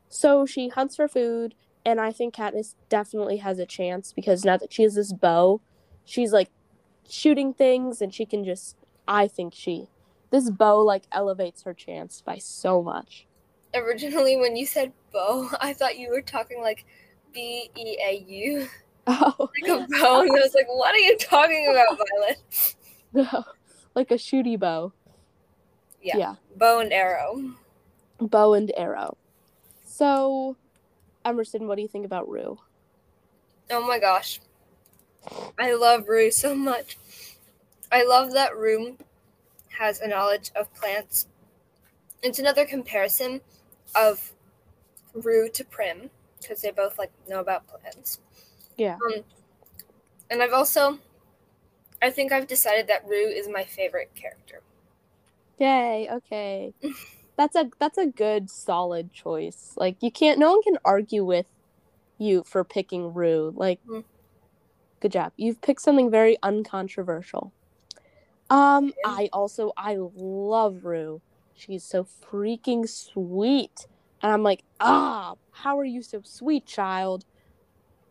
[0.10, 4.58] So she hunts for food, and I think Katniss definitely has a chance because now
[4.58, 5.62] that she has this bow,
[6.04, 6.50] she's like
[7.10, 8.76] shooting things and she can just
[9.08, 9.88] I think she
[10.30, 13.26] this bow like elevates her chance by so much.
[13.74, 16.86] Originally when you said bow, I thought you were talking like
[17.34, 18.68] B E A U.
[19.08, 19.34] Oh.
[19.40, 20.22] Like a bow.
[20.22, 22.76] And I was like, what are you talking about, Violet?
[23.14, 23.44] No.
[23.94, 24.94] Like a shooty bow.
[26.02, 26.18] Yeah.
[26.18, 26.36] yeah.
[26.56, 27.44] Bow and arrow.
[28.22, 29.18] Bow and arrow.
[29.84, 30.56] So
[31.26, 32.58] Emerson, what do you think about Rue?
[33.70, 34.40] Oh my gosh.
[35.60, 36.98] I love Rue so much.
[37.92, 38.98] I love that Rue
[39.78, 41.28] has a knowledge of plants.
[42.24, 43.42] It's another comparison
[43.94, 44.32] of
[45.14, 46.10] Rue to Prim
[46.42, 48.20] because they both like know about plants.
[48.78, 48.96] Yeah.
[48.96, 49.24] Um,
[50.30, 51.00] and I've also,
[52.02, 54.62] I think I've decided that Rue is my favorite character.
[55.60, 56.08] Yay!
[56.12, 56.74] Okay,
[57.38, 59.74] that's a that's a good solid choice.
[59.76, 61.46] Like you can't, no one can argue with
[62.18, 63.54] you for picking Rue.
[63.56, 64.02] Like, mm-hmm.
[65.00, 65.34] good job.
[65.38, 67.52] You've picked something very uncontroversial.
[68.50, 71.22] Um, I also I love Rue.
[71.56, 73.88] She's so freaking sweet.
[74.22, 77.26] And I'm like, ah, how are you so sweet, child?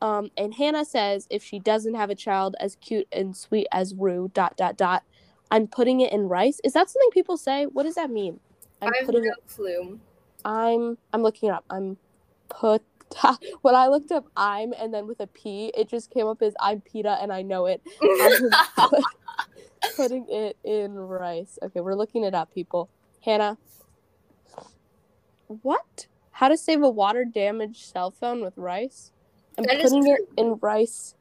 [0.03, 3.95] Um, and Hannah says if she doesn't have a child as cute and sweet as
[3.95, 5.05] Rue, dot dot dot,
[5.51, 6.61] I'm putting it in rice.
[6.65, 7.67] Is that something people say?
[7.67, 8.41] What does that mean?
[8.83, 10.01] I'm I putting no clue.
[10.45, 11.65] I'm I'm looking it up.
[11.71, 11.99] I'm
[12.49, 12.83] put
[13.63, 16.55] when I looked up I'm and then with a P, it just came up as
[16.61, 17.83] I'm Peta and I know it.
[19.97, 21.59] putting it in rice.
[21.63, 22.91] Okay, we're looking it up, people.
[23.25, 23.59] Hannah.
[25.49, 26.09] What?
[26.40, 29.12] How to save a water damaged cell phone with rice?
[29.59, 31.14] I'm that putting it in rice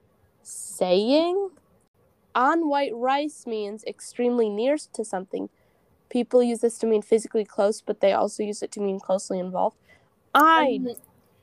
[0.44, 1.50] saying
[2.34, 5.50] on white rice means extremely near to something.
[6.10, 9.40] People use this to mean physically close, but they also use it to mean closely
[9.40, 9.76] involved.
[10.34, 10.96] I um,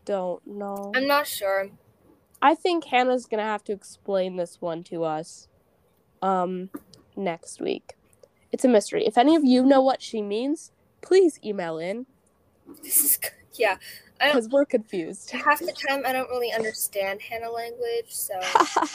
[0.06, 0.92] don't know.
[0.96, 1.68] I'm not sure.
[2.40, 5.48] I think Hannah's gonna have to explain this one to us.
[6.22, 6.70] Um,
[7.14, 7.92] next week.
[8.52, 9.04] It's a mystery.
[9.04, 12.06] If any of you know what she means, please email in.
[12.82, 13.32] This is good.
[13.58, 13.76] Yeah.
[14.20, 15.30] Because we're confused.
[15.30, 18.06] Half the time, I don't really understand Hannah language.
[18.08, 18.34] So,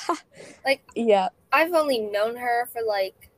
[0.66, 1.30] like, yeah.
[1.52, 3.30] I've only known her for like.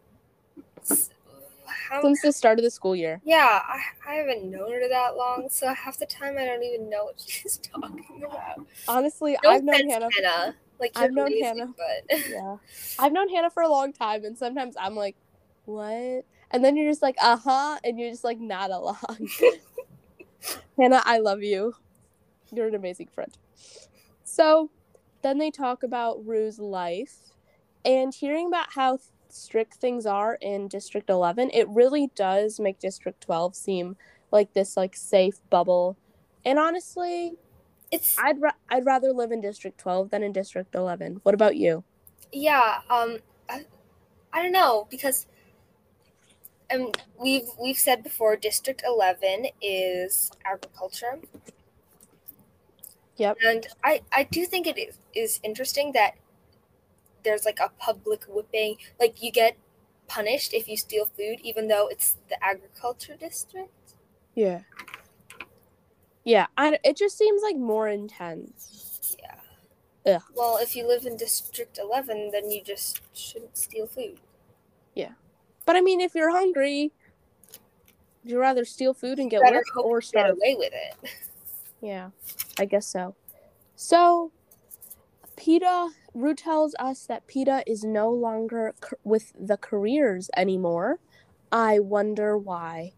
[1.65, 3.19] How, Since the start of the school year.
[3.23, 6.89] Yeah, I, I haven't known her that long, so half the time I don't even
[6.89, 8.65] know what she's talking about.
[8.87, 10.09] Honestly, no I've known Hannah.
[10.15, 10.55] Hannah.
[10.79, 12.57] Like I've known Hannah, but yeah,
[12.99, 15.15] I've known Hannah for a long time, and sometimes I'm like,
[15.65, 16.25] what?
[16.51, 19.29] And then you're just like, uh huh, and you're just like not along.
[20.77, 21.75] Hannah, I love you.
[22.51, 23.35] You're an amazing friend.
[24.23, 24.69] So,
[25.21, 27.15] then they talk about Rue's life,
[27.85, 33.19] and hearing about how strict things are in District 11, it really does make District
[33.21, 33.97] 12 seem
[34.31, 35.97] like this like safe bubble.
[36.45, 37.33] And honestly,
[37.91, 41.19] it's I'd ra- I'd rather live in District 12 than in District 11.
[41.23, 41.83] What about you?
[42.31, 43.65] Yeah, um I,
[44.31, 45.27] I don't know because
[46.73, 51.19] um we've we've said before District 11 is agriculture.
[53.17, 53.37] Yep.
[53.45, 56.15] And I I do think it is, is interesting that
[57.23, 59.55] there's like a public whipping like you get
[60.07, 63.95] punished if you steal food even though it's the agriculture district.
[64.35, 64.61] Yeah.
[66.25, 69.17] Yeah, I, it just seems like more intense.
[69.19, 70.15] Yeah.
[70.15, 70.21] Ugh.
[70.35, 74.19] Well, if you live in District 11, then you just shouldn't steal food.
[75.65, 76.91] But I mean, if you're hungry,
[78.23, 81.09] would you rather steal food and get work or get away with it.
[81.81, 82.11] Yeah,
[82.57, 83.13] I guess so.
[83.75, 84.31] So,
[85.35, 90.99] Peeta, Rue tells us that Peeta is no longer c- with the careers anymore.
[91.51, 92.93] I wonder why.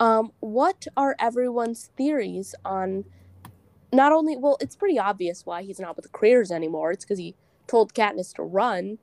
[0.00, 3.04] Um, what are everyone's theories on
[3.92, 6.90] not only, well, it's pretty obvious why he's not with the careers anymore.
[6.90, 7.36] It's because he
[7.68, 8.98] told Katniss to run.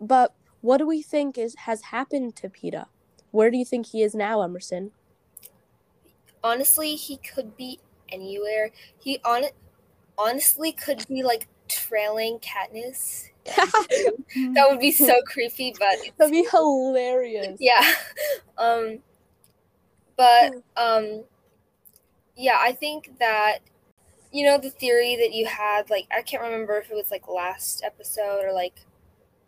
[0.00, 2.86] But what do we think is has happened to Peeta?
[3.30, 4.92] Where do you think he is now, Emerson?
[6.42, 8.70] Honestly, he could be anywhere.
[8.98, 9.44] He on
[10.16, 13.28] honestly could be like trailing Katniss.
[14.54, 17.56] That would be so creepy, but That'd be hilarious.
[17.60, 17.82] yeah.
[18.58, 18.98] Um
[20.16, 21.24] but um
[22.36, 23.58] yeah, I think that
[24.30, 27.26] you know the theory that you had like I can't remember if it was like
[27.28, 28.74] last episode or like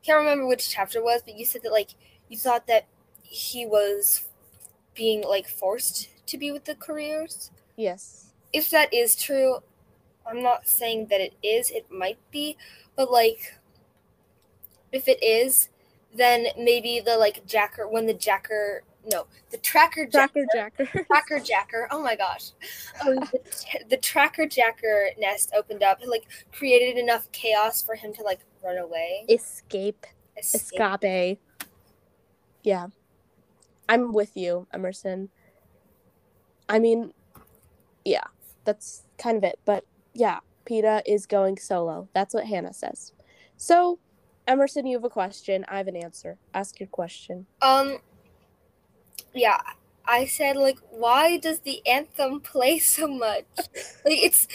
[0.05, 1.91] can't remember which chapter it was, but you said that like
[2.29, 2.87] you thought that
[3.23, 4.27] he was
[4.95, 7.51] being like forced to be with the careers.
[7.77, 8.33] Yes.
[8.53, 9.59] If that is true,
[10.27, 12.57] I'm not saying that it is, it might be,
[12.97, 13.55] but like
[14.93, 15.71] if it is,
[16.15, 21.05] then maybe the like jacker when the jacker no, the tracker jacker Tracker Jacker.
[21.07, 21.89] tracker jacker.
[21.91, 22.51] Oh my gosh,
[23.05, 23.41] um, the,
[23.91, 26.03] the tracker jacker nest opened up.
[26.03, 29.25] It like created enough chaos for him to like run away.
[29.29, 30.07] Escape.
[30.37, 30.81] escape.
[30.81, 31.41] Escape.
[32.63, 32.87] Yeah.
[33.89, 35.29] I'm with you, Emerson.
[36.69, 37.13] I mean,
[38.05, 38.25] yeah,
[38.65, 39.59] that's kind of it.
[39.65, 42.09] But yeah, Peeta is going solo.
[42.15, 43.13] That's what Hannah says.
[43.57, 43.99] So,
[44.47, 45.65] Emerson, you have a question.
[45.69, 46.39] I have an answer.
[46.55, 47.47] Ask your question.
[47.61, 47.99] Um,
[49.33, 49.61] yeah,
[50.05, 53.45] I said like, why does the anthem play so much?
[53.57, 54.49] like it's.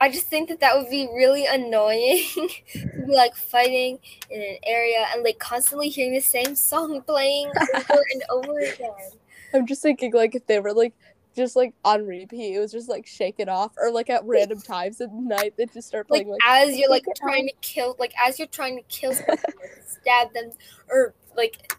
[0.00, 2.22] I just think that that would be really annoying
[2.72, 3.98] to be like fighting
[4.30, 8.90] in an area and like constantly hearing the same song playing over and over again.
[9.54, 10.94] I'm just thinking, like, if they were like,
[11.38, 14.60] just like on repeat, it was just like shake it off, or like at random
[14.60, 18.12] times at night, they just start playing like, as you're like trying to kill like
[18.22, 19.38] as you're trying to kill someone
[19.86, 20.50] stab them
[20.90, 21.72] or like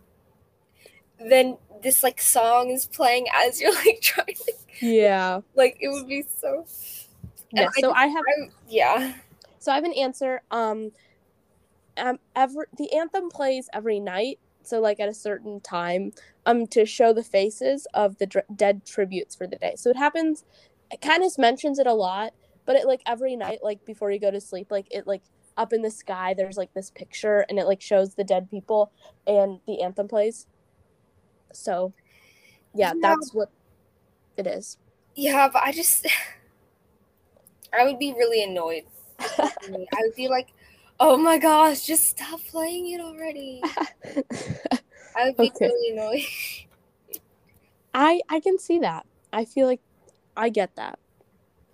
[1.27, 6.07] then this like song is playing as you're like trying to yeah, like it would
[6.07, 6.65] be so
[7.51, 7.67] yeah.
[7.75, 9.13] I So I have I, yeah
[9.59, 10.41] So I have an answer.
[10.51, 10.91] Um,
[11.97, 14.39] um, every the anthem plays every night.
[14.63, 16.11] So like at a certain time,
[16.45, 19.73] um, to show the faces of the dr- dead tributes for the day.
[19.75, 20.45] So it happens.
[20.91, 22.33] It kind of mentions it a lot,
[22.65, 25.23] but it like every night, like before you go to sleep, like it like
[25.57, 28.91] up in the sky, there's like this picture, and it like shows the dead people,
[29.27, 30.47] and the anthem plays.
[31.53, 31.93] So,
[32.73, 32.99] yeah, Yeah.
[33.01, 33.49] that's what
[34.37, 34.77] it is.
[35.15, 36.07] yeah but I just
[37.73, 38.83] I would be really annoyed
[39.59, 40.49] I would be like
[40.99, 43.69] oh my gosh just stop playing it already
[45.15, 45.59] I would be Okay.
[45.59, 46.25] really annoyed
[47.93, 49.05] I I can see that.
[49.33, 49.81] I feel like
[50.35, 50.99] I get that.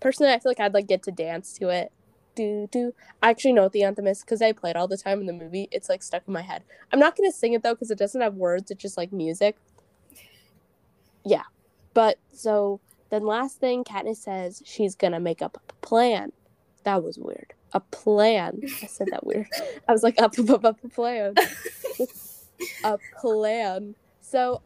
[0.01, 1.91] Personally, I feel like I'd like get to dance to it.
[2.35, 2.93] Do do.
[3.23, 5.25] I actually know what the anthem is because I play it all the time in
[5.25, 5.69] the movie.
[5.71, 6.63] It's like stuck in my head.
[6.91, 8.71] I'm not gonna sing it though because it doesn't have words.
[8.71, 9.57] It's just like music.
[11.23, 11.43] Yeah,
[11.93, 16.33] but so then last thing Katniss says she's gonna make up a plan.
[16.83, 17.53] That was weird.
[17.73, 18.59] A plan.
[18.63, 19.47] I said that weird.
[19.87, 21.35] I was like up up up, up a plan.
[22.83, 23.95] a plan.
[24.21, 24.61] So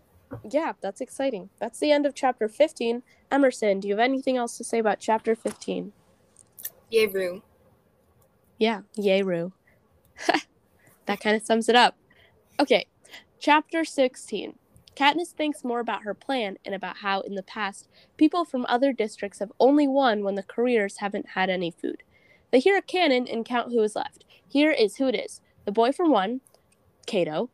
[0.49, 1.49] yeah, that's exciting.
[1.59, 3.03] That's the end of chapter 15.
[3.31, 5.91] Emerson, do you have anything else to say about chapter 15?
[6.89, 7.41] yeah Rue.
[8.59, 9.53] Yeah, yay, Rue.
[11.05, 11.95] that kind of sums it up.
[12.59, 12.87] Okay,
[13.39, 14.55] chapter 16.
[14.97, 18.91] Katniss thinks more about her plan and about how, in the past, people from other
[18.91, 22.03] districts have only won when the careers haven't had any food.
[22.51, 24.25] They hear a cannon and count who is left.
[24.45, 26.41] Here is who it is the boy from one,
[27.05, 27.49] Cato.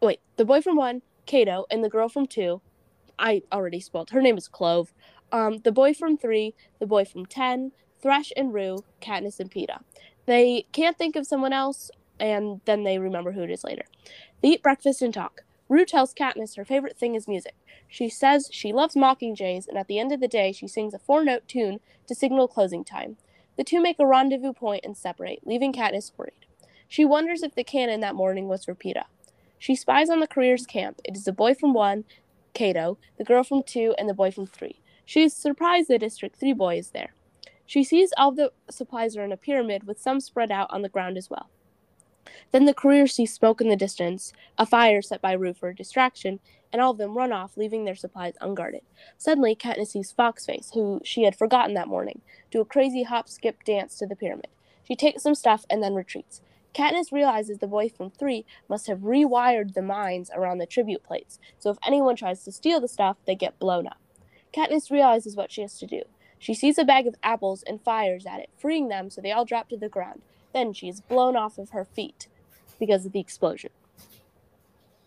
[0.00, 2.62] Wait, the boy from one, Cato, and the girl from two.
[3.18, 4.10] I already spoiled.
[4.10, 4.94] Her name is Clove.
[5.30, 9.80] Um, the boy from three, the boy from ten, Thresh and Rue, Katniss and Peeta.
[10.26, 13.84] They can't think of someone else, and then they remember who it is later.
[14.42, 15.42] They eat breakfast and talk.
[15.68, 17.54] Rue tells Katniss her favorite thing is music.
[17.88, 20.98] She says she loves mockingjays, and at the end of the day, she sings a
[20.98, 23.16] four note tune to signal closing time.
[23.56, 26.46] The two make a rendezvous point and separate, leaving Katniss worried.
[26.88, 29.04] She wonders if the cannon that morning was for Peeta.
[29.58, 31.00] She spies on the careers camp.
[31.04, 32.04] It is the boy from one,
[32.54, 34.80] Cato, the girl from two, and the boy from three.
[35.04, 37.14] She is surprised the District 3 boy is there.
[37.66, 40.88] She sees all the supplies are in a pyramid, with some spread out on the
[40.88, 41.48] ground as well.
[42.52, 45.74] Then the careers sees smoke in the distance, a fire set by Rue for a
[45.74, 46.40] distraction,
[46.72, 48.82] and all of them run off, leaving their supplies unguarded.
[49.18, 53.62] Suddenly, Katniss sees Foxface, who she had forgotten that morning, do a crazy hop skip
[53.64, 54.48] dance to the pyramid.
[54.84, 56.40] She takes some stuff and then retreats.
[56.74, 61.38] Katniss realizes the boy from 3 must have rewired the mines around the tribute plates,
[61.58, 63.98] so if anyone tries to steal the stuff, they get blown up.
[64.54, 66.02] Katniss realizes what she has to do.
[66.42, 69.44] She sees a bag of apples and fires at it, freeing them so they all
[69.44, 70.22] drop to the ground.
[70.52, 72.26] Then she is blown off of her feet
[72.80, 73.70] because of the explosion.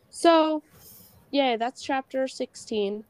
[0.10, 0.64] So,
[1.32, 3.04] yeah, that's chapter 16.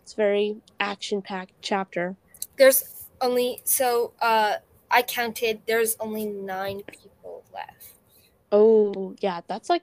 [0.00, 2.16] It's a very action packed chapter.
[2.56, 4.56] There's only so uh
[4.90, 7.94] I counted there's only 9 people left.
[8.50, 9.82] Oh, yeah, that's like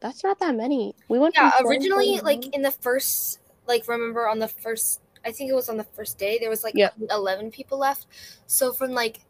[0.00, 0.96] that's not that many.
[1.08, 5.50] We went Yeah, originally like in the first like remember on the first I think
[5.50, 6.90] it was on the first day there was like Yeah.
[7.10, 8.06] 11 people left.
[8.46, 9.20] So from like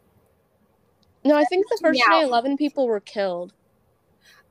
[1.23, 2.19] No, I think the first Yeah.
[2.19, 3.53] day 11 people were killed.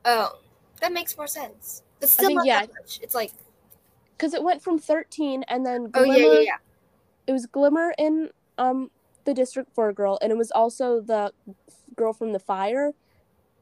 [0.05, 0.38] oh,
[0.80, 1.82] that makes more sense.
[2.01, 2.61] But still not yeah.
[2.61, 3.01] that much.
[3.03, 3.32] It's like
[4.18, 6.57] Cuz it went from 13 and then oh yeah, yeah, yeah.
[7.26, 8.91] it was Glimmer in um
[9.24, 11.32] the District 4 girl and it was also the
[11.97, 12.93] girl from the fire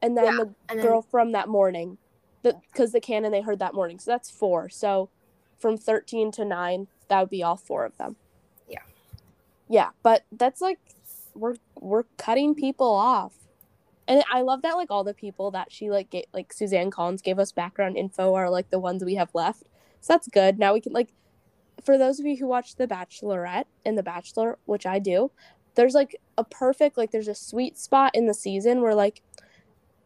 [0.02, 1.98] and then Yeah, the And then girl from that morning.
[2.42, 3.98] Because the cannon they heard that morning.
[3.98, 4.68] So that's four.
[4.68, 5.10] So
[5.58, 8.16] from 13 to 9, that would be all four of them.
[8.68, 8.82] Yeah.
[9.68, 10.78] Yeah, but that's like
[11.34, 13.34] we're we're cutting people off.
[14.06, 17.22] And I love that like all the people that she like get like Suzanne Collins
[17.22, 19.64] gave us background info are like the ones we have left.
[20.00, 20.58] So that's good.
[20.58, 21.12] Now we can like
[21.84, 25.30] for those of you who watch The Bachelorette and The Bachelor, which I do,
[25.74, 29.22] there's like a perfect like there's a sweet spot in the season where like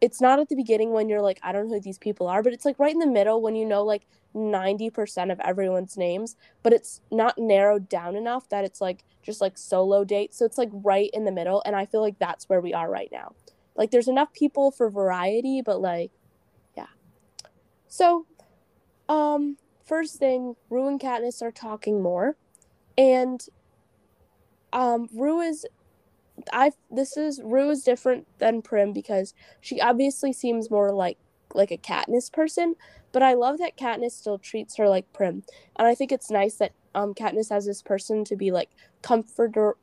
[0.03, 2.43] it's not at the beginning when you're like I don't know who these people are,
[2.43, 6.35] but it's like right in the middle when you know like 90% of everyone's names,
[6.61, 10.37] but it's not narrowed down enough that it's like just like solo dates.
[10.37, 12.91] So it's like right in the middle and I feel like that's where we are
[12.91, 13.33] right now.
[13.77, 16.11] Like there's enough people for variety, but like
[16.75, 16.87] yeah.
[17.87, 18.25] So
[19.07, 22.35] um first thing, Rue and Katniss are talking more
[22.97, 23.41] and
[24.73, 25.65] um Rue is
[26.51, 31.17] I this is Rue is different than Prim because she obviously seems more like
[31.53, 32.75] like a Katniss person,
[33.11, 35.43] but I love that Katniss still treats her like Prim,
[35.77, 38.69] and I think it's nice that um Katniss has this person to be like
[39.01, 39.75] comforter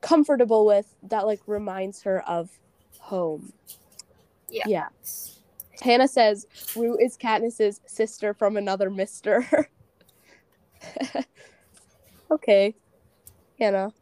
[0.00, 2.50] comfortable with that like reminds her of
[2.98, 3.52] home.
[4.48, 4.64] Yeah.
[4.66, 4.88] Yeah.
[5.80, 6.46] Hannah says
[6.76, 9.68] Rue is Katniss's sister from another Mister.
[12.30, 12.74] okay,
[13.58, 13.92] Hannah.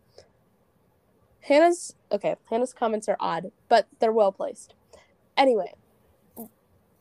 [1.48, 2.36] Hannah's okay.
[2.50, 4.74] Hannah's comments are odd, but they're well placed.
[5.36, 5.72] Anyway,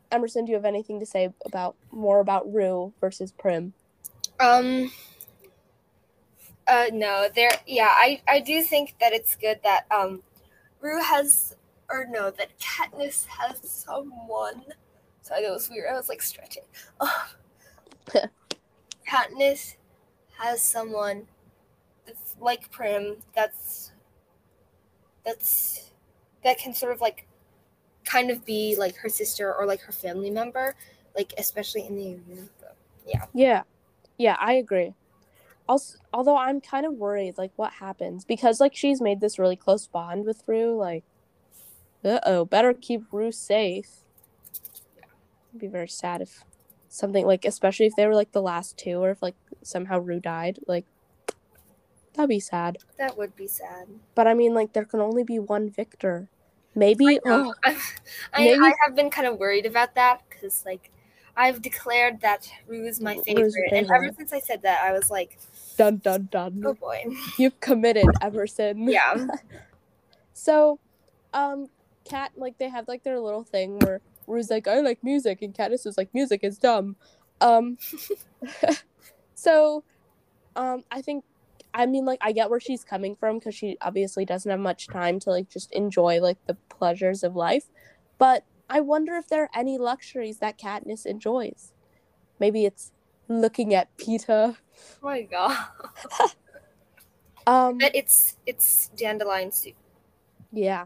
[0.09, 3.73] Emerson, do you have anything to say about more about Rue versus Prim?
[4.39, 4.91] Um.
[6.65, 7.51] Uh, no, there.
[7.65, 10.23] Yeah, I I do think that it's good that um,
[10.79, 11.55] Rue has
[11.89, 14.63] or no that Katniss has someone.
[15.23, 15.89] Sorry, that was weird.
[15.91, 16.63] I was like stretching.
[19.09, 19.75] Katniss
[20.37, 21.27] has someone
[22.05, 23.17] that's like Prim.
[23.35, 23.91] That's
[25.27, 25.91] that's
[26.43, 27.27] that can sort of like
[28.05, 30.75] kind of be like her sister or like her family member,
[31.15, 32.17] like especially in the
[33.05, 33.25] yeah.
[33.33, 33.61] Yeah,
[34.17, 34.93] yeah, I agree.
[35.67, 39.57] Also, although I'm kind of worried, like what happens because like she's made this really
[39.57, 40.75] close bond with Rue.
[40.77, 41.03] Like,
[42.05, 43.89] uh oh, better keep Rue safe.
[45.49, 46.45] It'd be very sad if
[46.87, 50.21] something like, especially if they were like the last two, or if like somehow Rue
[50.21, 50.59] died.
[50.67, 50.85] Like,
[52.17, 52.79] that'd be sad.
[52.97, 53.87] That would be sad.
[54.15, 56.27] But I mean, like there can only be one victor.
[56.75, 57.05] Maybe.
[57.05, 57.77] No, Oh, I,
[58.33, 60.91] I, Maybe- I have been kind of worried about that because, like,
[61.35, 64.91] I've declared that Rue is my favorite, your and ever since I said that, I
[64.91, 65.37] was like,
[65.77, 66.61] dun dun dun.
[66.65, 67.03] oh boy,
[67.37, 68.87] You've committed, Emerson.
[68.89, 69.27] yeah,
[70.33, 70.79] So,
[71.33, 71.67] um,
[72.05, 75.53] Cat like they have like their little thing where Rue's like, I like music, and
[75.53, 76.95] Katniss is like, music is dumb.
[77.41, 77.77] Um,
[79.35, 79.83] so,
[80.55, 81.23] um, I think,
[81.77, 84.87] I mean, like, I get where she's coming from because she obviously doesn't have much
[84.87, 87.65] time to like just enjoy like the pleasures of life,
[88.17, 91.73] but I wonder if there are any luxuries that Katniss enjoys.
[92.39, 92.91] Maybe it's
[93.27, 94.57] looking at Peeta.
[94.57, 95.57] oh my god,
[97.47, 99.75] Um, but it's it's dandelion soup.
[100.51, 100.85] Yeah.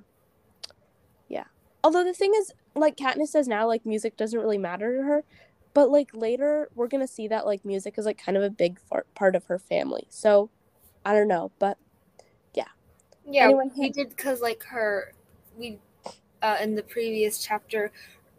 [1.27, 1.45] Yeah.
[1.83, 5.23] Although the thing is, like Katniss says now, like music doesn't really matter to her.
[5.73, 8.79] But like later, we're gonna see that like music is like kind of a big
[9.15, 10.05] part of her family.
[10.09, 10.51] So,
[11.05, 11.77] I don't know, but
[13.25, 15.13] Yeah, Anyone we hit- did because like her,
[15.57, 15.79] we,
[16.41, 17.91] uh, in the previous chapter,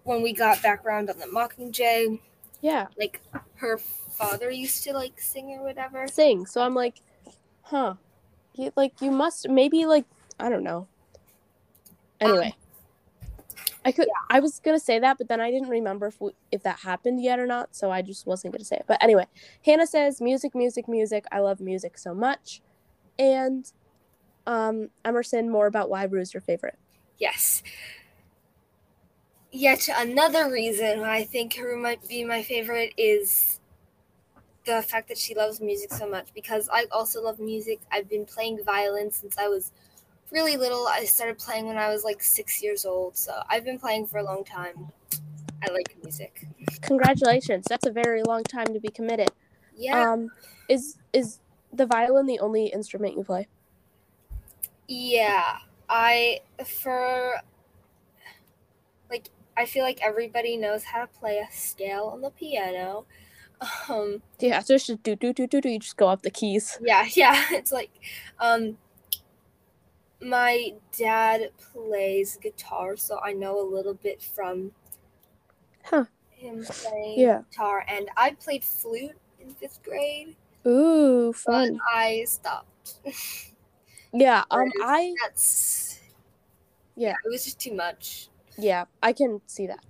[0.04, 2.18] when we got background on the Mockingjay,
[2.60, 3.20] yeah, like
[3.56, 6.08] her father used to like sing or whatever.
[6.08, 6.46] sing.
[6.46, 7.00] So I'm like,
[7.62, 7.94] huh,
[8.54, 10.04] you, like you must maybe like
[10.40, 10.88] I don't know.
[12.20, 12.54] Anyway,
[13.84, 16.62] I could I was gonna say that, but then I didn't remember if we, if
[16.62, 18.84] that happened yet or not, so I just wasn't gonna say it.
[18.86, 19.26] But anyway,
[19.64, 21.24] Hannah says music, music, music.
[21.32, 22.62] I love music so much,
[23.18, 23.70] and
[24.46, 26.78] um, Emerson more about why Rue is your favorite.
[27.18, 27.62] Yes.
[29.50, 33.60] Yet another reason why I think Haru might be my favorite is
[34.64, 37.80] the fact that she loves music so much because I also love music.
[37.90, 39.72] I've been playing violin since I was
[40.32, 40.86] really little.
[40.88, 44.18] I started playing when I was like six years old, so I've been playing for
[44.18, 44.90] a long time.
[45.62, 46.46] I like music.
[46.80, 47.66] Congratulations.
[47.68, 49.30] That's a very long time to be committed.
[49.76, 50.12] Yeah.
[50.12, 50.30] Um
[50.68, 51.38] is is
[51.72, 53.46] the violin the only instrument you play?
[54.88, 55.58] Yeah.
[55.88, 57.40] I for
[59.10, 63.04] like I feel like everybody knows how to play a scale on the piano.
[63.88, 66.30] Um Yeah, so it's just do do do do do you just go up the
[66.30, 66.78] keys.
[66.82, 67.90] yeah, yeah, it's like
[68.40, 68.78] um
[70.22, 74.72] my dad plays guitar, so I know a little bit from
[75.84, 76.06] Huh.
[76.30, 77.44] him playing Yeah.
[77.50, 81.82] guitar and I played flute in 5th grade, Ooh, but fun.
[81.94, 83.00] I stopped.
[84.12, 86.00] Yeah, um I That's
[86.94, 87.18] Yeah.
[87.24, 88.28] it was just too much.
[88.56, 89.80] yeah, I can see that.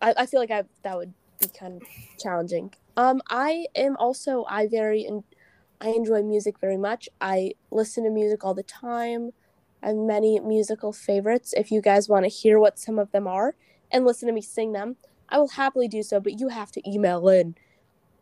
[0.00, 1.84] I, I feel like I that would be kind of
[2.18, 2.72] challenging.
[2.96, 5.24] Um I am also I very en-
[5.80, 7.08] I enjoy music very much.
[7.20, 9.30] I listen to music all the time.
[9.82, 11.54] I have many musical favorites.
[11.56, 13.54] If you guys want to hear what some of them are
[13.90, 14.96] and listen to me sing them,
[15.28, 17.54] I will happily do so, but you have to email in.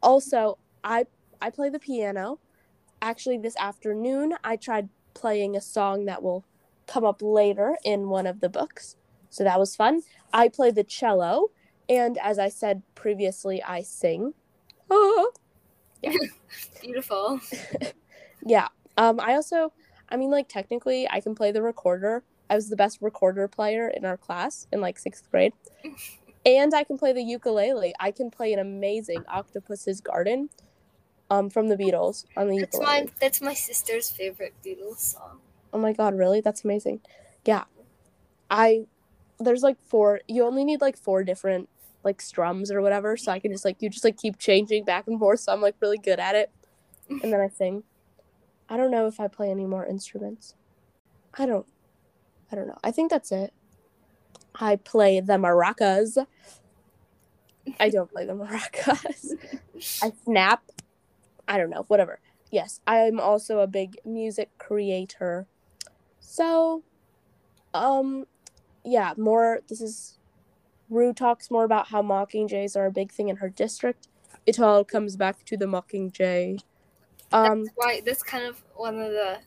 [0.03, 1.07] Also, I
[1.41, 2.39] I play the piano.
[3.03, 6.45] Actually, this afternoon I tried playing a song that will
[6.87, 8.97] come up later in one of the books.
[9.31, 10.03] So that was fun.
[10.33, 11.51] I play the cello,
[11.89, 14.35] and as I said previously, I sing.
[14.91, 15.27] Ah.
[16.81, 17.41] Beautiful.
[18.47, 18.69] Yeah.
[18.97, 19.73] Um I also
[20.09, 22.23] I mean like technically I can play the recorder.
[22.51, 25.53] I was the best recorder player in our class in like 6th grade.
[26.47, 27.95] And I can play the ukulele.
[28.01, 30.51] I can play an amazing Octopus's Garden
[31.31, 33.03] um from the Beatles on the That's ukulele.
[33.05, 35.41] my that's my sister's favorite Beatles song.
[35.73, 36.41] Oh my god, really?
[36.41, 37.01] That's amazing.
[37.45, 37.65] Yeah.
[38.51, 38.87] I
[39.39, 41.69] there's like four you only need like four different
[42.05, 45.07] like strums or whatever, so I can just like you just like keep changing back
[45.07, 46.51] and forth, so I'm like really good at it.
[47.11, 47.83] And then I sing.
[48.69, 50.55] I don't know if I play any more instruments.
[51.37, 51.67] I don't
[52.51, 52.79] I don't know.
[52.83, 53.53] I think that's it.
[54.55, 56.27] I play the maracas.
[57.79, 59.33] I don't play the maracas.
[60.03, 60.63] I snap.
[61.47, 62.21] I don't know, whatever.
[62.51, 65.47] Yes, I'm also a big music creator.
[66.21, 66.83] So,
[67.75, 68.27] um,
[68.85, 69.61] yeah, more.
[69.69, 70.19] This is
[70.89, 74.09] Rue talks more about how mocking jays are a big thing in her district.
[74.47, 76.61] It all comes back to the mockingjay.
[77.33, 79.39] Um, That's why that's kind of one of the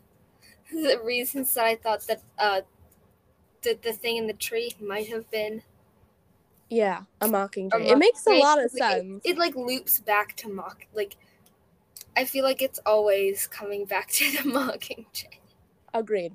[0.71, 2.61] the reasons that I thought that uh
[3.63, 5.63] that the thing in the tree might have been
[6.69, 7.73] yeah, a mockingjay.
[7.73, 9.21] a It makes a lot of like, it- sense.
[9.25, 11.17] It, like loops back to mock like
[12.15, 15.39] I feel like it's always coming back to the mockingjay.
[15.93, 16.33] Agreed.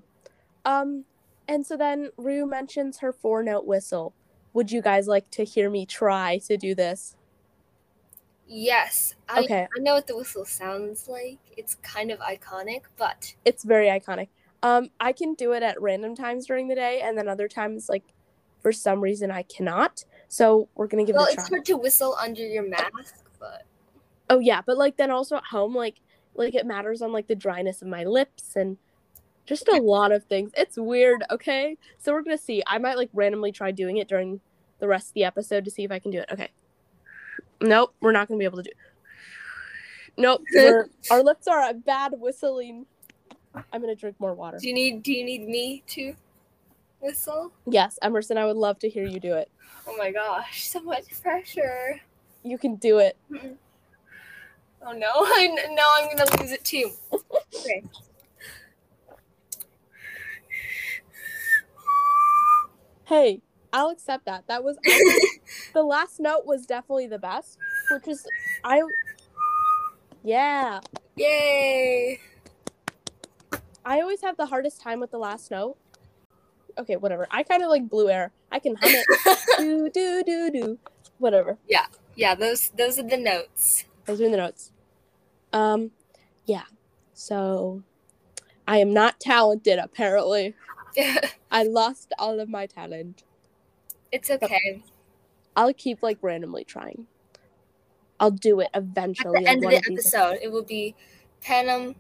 [0.65, 1.05] Um,
[1.49, 4.15] and so then Rue mentions her four note whistle.
[4.53, 7.15] Would you guys like to hear me try to do this?
[8.49, 9.67] Yes, I Okay.
[9.77, 11.39] I know what the whistle sounds like.
[11.57, 14.29] It's kind of iconic, but It's very iconic.
[14.63, 17.89] Um, I can do it at random times during the day, and then other times,
[17.89, 18.05] like
[18.63, 20.05] for some reason, I cannot.
[20.29, 23.63] So we're gonna give well, it a it's hard to whistle under your mask, but
[24.29, 26.01] Oh yeah, but like then also at home, like
[26.35, 28.77] like it matters on like the dryness of my lips and
[29.45, 30.51] just a lot of things.
[30.57, 31.23] It's weird.
[31.31, 32.63] Okay, so we're gonna see.
[32.67, 34.41] I might like randomly try doing it during
[34.79, 36.29] the rest of the episode to see if I can do it.
[36.33, 36.51] Okay.
[37.61, 38.71] Nope, we're not gonna be able to do.
[40.19, 40.43] Nope,
[41.11, 42.87] our lips are at bad whistling.
[43.55, 44.59] I'm gonna drink more water.
[44.59, 46.15] do you need do you need me to
[47.01, 47.53] whistle?
[47.67, 49.51] Yes, Emerson, I would love to hear you do it.
[49.87, 52.01] Oh my gosh, so much pressure.
[52.43, 53.17] You can do it.
[54.83, 56.91] Oh no, I now I'm gonna lose it too.
[57.13, 57.83] Okay.
[63.05, 63.41] Hey,
[63.73, 64.47] I'll accept that.
[64.49, 64.77] That was
[65.77, 67.59] the last note was definitely the best,
[67.91, 68.27] which is
[68.65, 68.81] I.
[70.25, 70.81] Yeah,
[71.17, 72.19] Yay!
[73.85, 75.77] I always have the hardest time with the last note.
[76.79, 77.29] Okay, whatever.
[77.31, 78.33] I kind of like blue air.
[78.51, 79.39] I can hum it.
[79.59, 80.79] do do do do.
[81.19, 81.59] Whatever.
[81.69, 83.85] yeah, Yeah, those those are the notes.
[84.07, 84.73] Those are the notes.
[85.53, 85.91] Um,
[86.47, 86.65] yeah.
[87.13, 87.83] So,
[88.67, 89.79] I am not talented.
[89.79, 90.55] Apparently,
[91.51, 93.25] I lost all of my talent.
[94.11, 94.83] it's okay.
[95.57, 97.07] I'll keep like randomly trying.
[98.21, 99.39] I'll do it eventually.
[99.39, 100.95] At the end of the episode, it will be
[101.41, 101.97] Panem,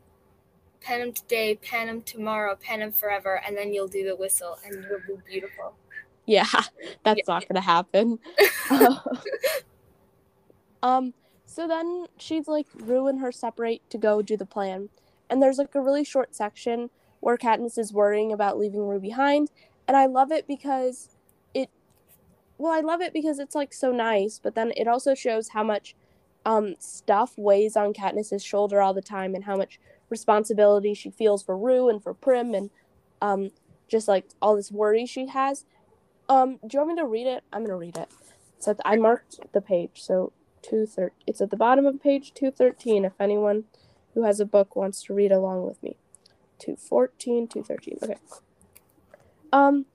[0.80, 5.22] Panem today, Panem tomorrow, Panem forever, and then you'll do the whistle, and it'll be
[5.26, 5.74] beautiful.
[6.26, 6.46] Yeah,
[7.04, 8.18] that's not gonna happen.
[10.82, 14.90] um, so then she's like, Rue and her separate to go do the plan,
[15.28, 16.90] and there's like a really short section
[17.20, 19.50] where Katniss is worrying about leaving Rue behind,
[19.88, 21.15] and I love it because
[22.59, 25.62] well, I love it because it's like so nice, but then it also shows how
[25.62, 25.94] much
[26.44, 31.42] um stuff weighs on Katniss's shoulder all the time and how much responsibility she feels
[31.42, 32.70] for Rue and for Prim and
[33.20, 33.50] um
[33.88, 35.64] just like all this worry she has.
[36.28, 37.44] Um, do you want me to read it?
[37.52, 38.09] I'm gonna read it.
[38.59, 40.32] So I marked the page, so
[40.62, 43.04] two thir- It's at the bottom of page two thirteen.
[43.04, 43.64] If anyone
[44.14, 45.96] who has a book wants to read along with me,
[46.59, 47.98] two fourteen, two thirteen.
[48.02, 48.16] Okay.
[49.52, 49.86] Um,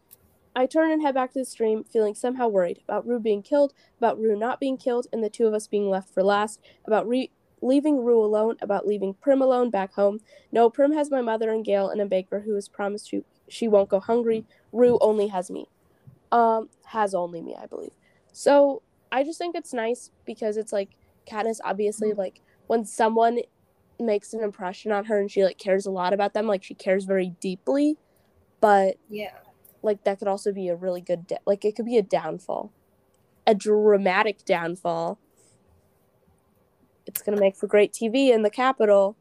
[0.55, 3.73] I turn and head back to the stream, feeling somehow worried about Rue being killed,
[3.97, 7.07] about Rue not being killed, and the two of us being left for last, about
[7.07, 7.31] re-
[7.61, 10.19] leaving Rue alone, about leaving Prim alone back home.
[10.51, 13.67] No, Prim has my mother and Gale and a baker who has promised she, she
[13.67, 14.45] won't go hungry.
[14.71, 15.67] Rue only has me.
[16.31, 17.91] Um, has only me, I believe.
[18.31, 18.81] So
[19.11, 20.89] I just think it's nice because it's like
[21.29, 23.39] Katniss obviously like when someone
[23.99, 26.73] makes an impression on her and she like cares a lot about them, like she
[26.73, 27.97] cares very deeply,
[28.59, 29.31] but Yeah.
[29.83, 32.71] Like that could also be a really good da- like it could be a downfall.
[33.47, 35.17] A dramatic downfall.
[37.05, 39.15] It's gonna make for great tv in the Capitol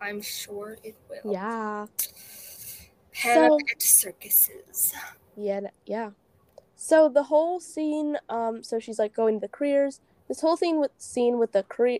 [0.00, 1.32] I'm sure it will.
[1.32, 1.86] yeah.
[3.12, 4.94] Hannah So- at circuses.
[5.36, 6.10] yeah yeah.
[6.76, 10.80] So the whole scene um so she's like going to the careers this whole thing
[10.80, 11.98] with scene with the career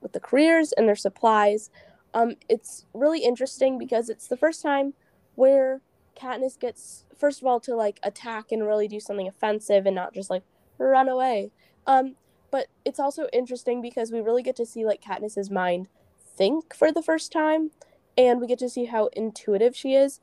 [0.00, 1.70] with the careers and their supplies
[2.14, 4.94] um it's really interesting because it's the first time
[5.34, 5.80] where
[6.14, 10.14] Katniss gets first of all to like attack and really do something offensive and not
[10.14, 10.42] just like
[10.78, 11.50] run away.
[11.86, 12.16] Um,
[12.50, 15.88] but it's also interesting because we really get to see like Katniss's mind
[16.36, 17.70] think for the first time,
[18.16, 20.20] and we get to see how intuitive she is.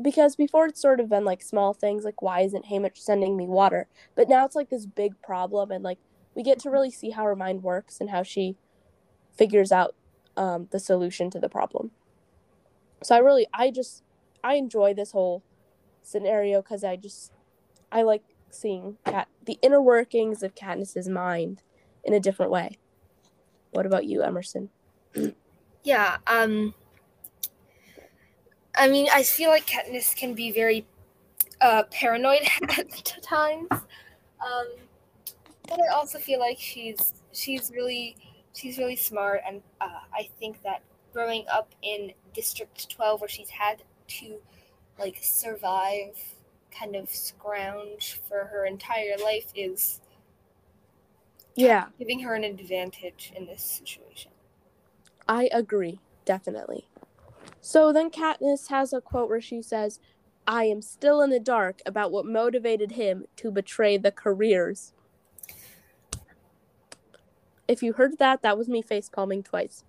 [0.00, 3.46] Because before it's sort of been like small things like why isn't Haymitch sending me
[3.46, 5.98] water, but now it's like this big problem, and like
[6.34, 8.56] we get to really see how her mind works and how she
[9.36, 9.94] figures out
[10.36, 11.90] um, the solution to the problem.
[13.02, 14.02] So I really, I just,
[14.42, 15.42] I enjoy this whole
[16.02, 17.32] scenario because I just
[17.92, 21.62] I like seeing cat the inner workings of Katniss's mind
[22.04, 22.78] in a different way.
[23.72, 24.70] What about you, Emerson?
[25.84, 26.16] Yeah.
[26.26, 26.74] Um.
[28.76, 30.86] I mean, I feel like Katniss can be very
[31.60, 32.42] uh, paranoid
[32.78, 34.68] at times, um,
[35.68, 38.16] but I also feel like she's she's really
[38.54, 40.82] she's really smart, and uh, I think that
[41.12, 44.38] growing up in District Twelve, where she's had to
[44.98, 46.18] like survive,
[46.70, 50.00] kind of scrounge for her entire life, is
[51.56, 54.32] Yeah, giving her an advantage in this situation.
[55.28, 56.88] I agree, definitely.
[57.60, 60.00] So then Katniss has a quote where she says,
[60.46, 64.94] I am still in the dark about what motivated him to betray the careers.
[67.68, 69.84] If you heard that, that was me face palming twice.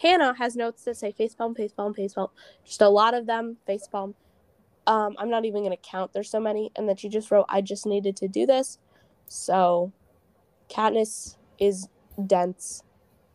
[0.00, 2.30] Hannah has notes that say facepalm, facepalm, facepalm.
[2.64, 4.14] Just a lot of them, facepalm.
[4.86, 6.14] Um, I'm not even going to count.
[6.14, 6.72] There's so many.
[6.74, 8.78] And then she just wrote, I just needed to do this.
[9.26, 9.92] So
[10.70, 11.88] Katniss is
[12.26, 12.82] dense.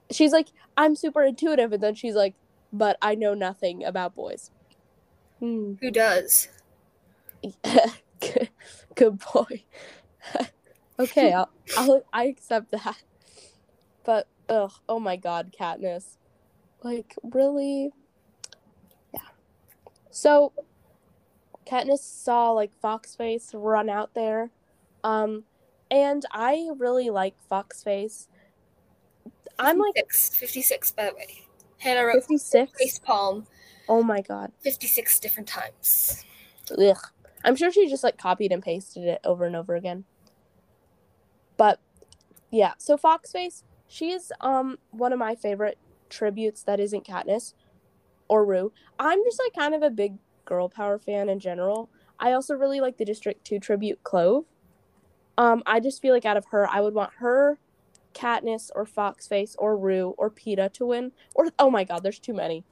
[0.09, 1.72] She's like, I'm super intuitive.
[1.72, 2.34] And then she's like,
[2.74, 4.49] but I know nothing about boys.
[5.39, 5.74] Hmm.
[5.82, 6.49] Who does?
[7.63, 8.49] good,
[8.95, 9.63] good boy.
[10.99, 13.03] okay, I'll, I'll I accept that.
[14.03, 16.18] But ugh, oh my god, Katniss.
[16.86, 17.90] Like really?
[19.12, 19.22] Yeah.
[20.12, 20.54] So
[21.66, 24.52] Katniss saw like Foxface run out there.
[25.04, 25.46] Um
[25.90, 28.28] and I really like Foxface.
[29.58, 31.42] I'm like 56, 56 by the way.
[31.80, 32.72] Hannah wrote 56.
[32.78, 33.48] face palm
[33.90, 34.52] Oh my god.
[34.62, 36.24] 56 different times.
[36.78, 36.98] Ugh.
[37.44, 40.04] I'm sure she just like copied and pasted it over and over again.
[41.58, 41.80] But
[42.52, 45.80] yeah, so Foxface, she's um one of my favorite
[46.16, 47.53] tributes that isn't Katniss
[48.28, 48.72] or Rue.
[48.97, 51.89] I'm just like kind of a big girl power fan in general.
[52.20, 54.45] I also really like the District 2 tribute Clove.
[55.38, 57.59] Um I just feel like out of her, I would want her,
[58.13, 61.11] Katniss or Foxface or Rue or Peeta to win.
[61.36, 62.63] Or oh my god, there's too many.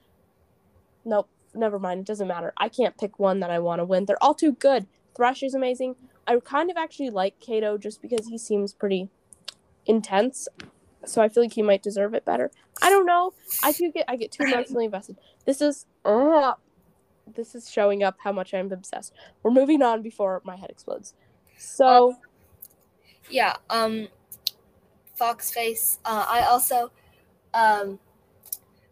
[1.05, 2.01] Nope, never mind.
[2.01, 2.53] It doesn't matter.
[2.57, 4.05] I can't pick one that I want to win.
[4.05, 4.87] They're all too good.
[5.15, 5.95] Thresh is amazing.
[6.25, 9.09] I kind of actually like Cato just because he seems pretty
[9.85, 10.47] intense.
[11.05, 12.51] So I feel like he might deserve it better.
[12.81, 13.33] I don't know.
[13.63, 15.17] I do get I get too emotionally invested.
[15.45, 16.53] This is uh,
[17.35, 19.13] this is showing up how much I'm obsessed.
[19.41, 21.13] We're moving on before my head explodes.
[21.57, 22.15] So
[23.29, 24.07] Yeah, um
[25.19, 25.99] Foxface.
[26.05, 26.91] Uh I also
[27.53, 27.99] um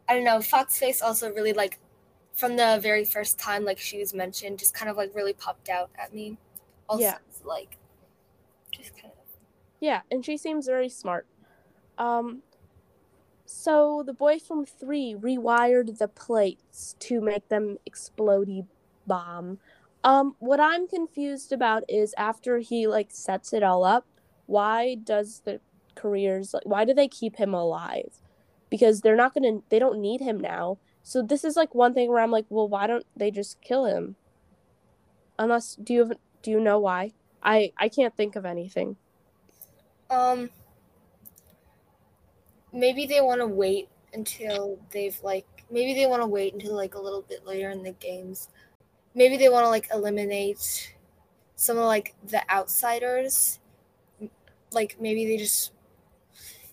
[0.08, 1.80] I don't know, Foxface also really like
[2.34, 5.70] from the very first time like she was mentioned, just kind of like really popped
[5.70, 6.38] out at me.
[6.90, 7.18] Also Yeah.
[7.44, 7.78] like
[8.72, 9.20] just kind of
[9.80, 11.28] Yeah, and she seems very smart.
[12.02, 12.42] Um,
[13.46, 18.66] so the boy from three rewired the plates to make them explodey
[19.06, 19.60] bomb.
[20.04, 24.08] Um, what I'm confused about is after he like sets it all up,
[24.48, 25.62] why does the
[25.94, 28.14] careers like why do they keep him alive?
[28.72, 30.80] Because they're not gonna they don't need him now.
[31.04, 33.86] So this is like one thing where I'm like, well, why don't they just kill
[33.86, 34.16] him?
[35.38, 37.12] Unless do you have, do you know why?
[37.44, 38.96] I I can't think of anything.
[40.10, 40.50] Um,
[42.74, 46.96] maybe they want to wait until they've like maybe they want to wait until like
[46.96, 48.50] a little bit later in the games.
[49.16, 50.94] Maybe they want to like eliminate
[51.56, 53.60] some of like the outsiders.
[54.72, 55.72] Like maybe they just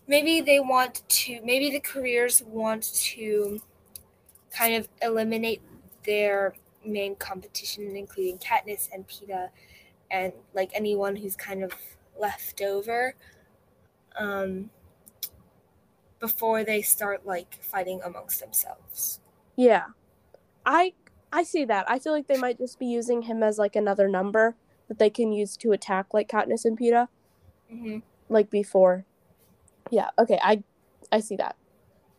[0.07, 3.61] maybe they want to maybe the careers want to
[4.51, 5.61] kind of eliminate
[6.05, 9.51] their main competition including Katniss and Peeta
[10.11, 11.73] and like anyone who's kind of
[12.19, 13.15] left over
[14.19, 14.71] um
[16.21, 19.21] before they start like fighting amongst themselves.
[19.57, 19.87] Yeah.
[20.67, 20.93] I
[21.33, 21.91] I see that.
[21.91, 24.57] I feel like they might just be using him as like another number
[24.89, 27.09] that they can use to attack like Katniss and Peeta
[27.73, 27.99] Mm-hmm.
[28.31, 29.05] like before.
[29.91, 30.63] Yeah, okay, I
[31.13, 31.57] I see that.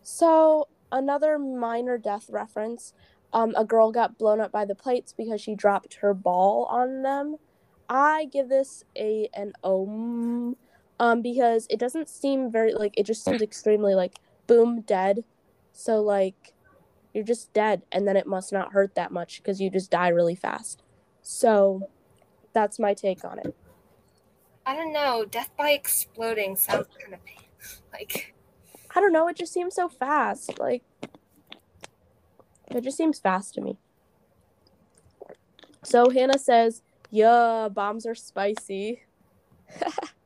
[0.04, 2.94] So, another minor death reference.
[3.34, 7.02] Um a girl got blown up by the plates because she dropped her ball on
[7.04, 7.38] them.
[7.88, 10.56] I give this a an om
[11.00, 15.24] um because it doesn't seem very like it just seems extremely like boom dead.
[15.72, 16.54] So like
[17.14, 20.10] you're just dead and then it must not hurt that much because you just die
[20.10, 20.84] really fast.
[21.22, 21.90] So
[22.54, 23.56] that's my take on it.
[24.66, 25.26] I don't know.
[25.26, 27.20] Death by exploding sounds kind of
[27.94, 28.36] like
[28.96, 30.60] I don't know, it just seems so fast.
[30.60, 30.84] Like
[32.68, 33.78] it just seems fast to me.
[35.84, 39.04] So Hannah says, "Yeah, bombs are spicy."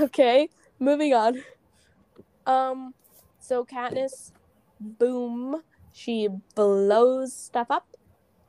[0.00, 0.48] okay,
[0.78, 1.42] moving on.
[2.46, 2.94] Um
[3.38, 4.32] so Katniss
[4.80, 7.96] boom, she blows stuff up.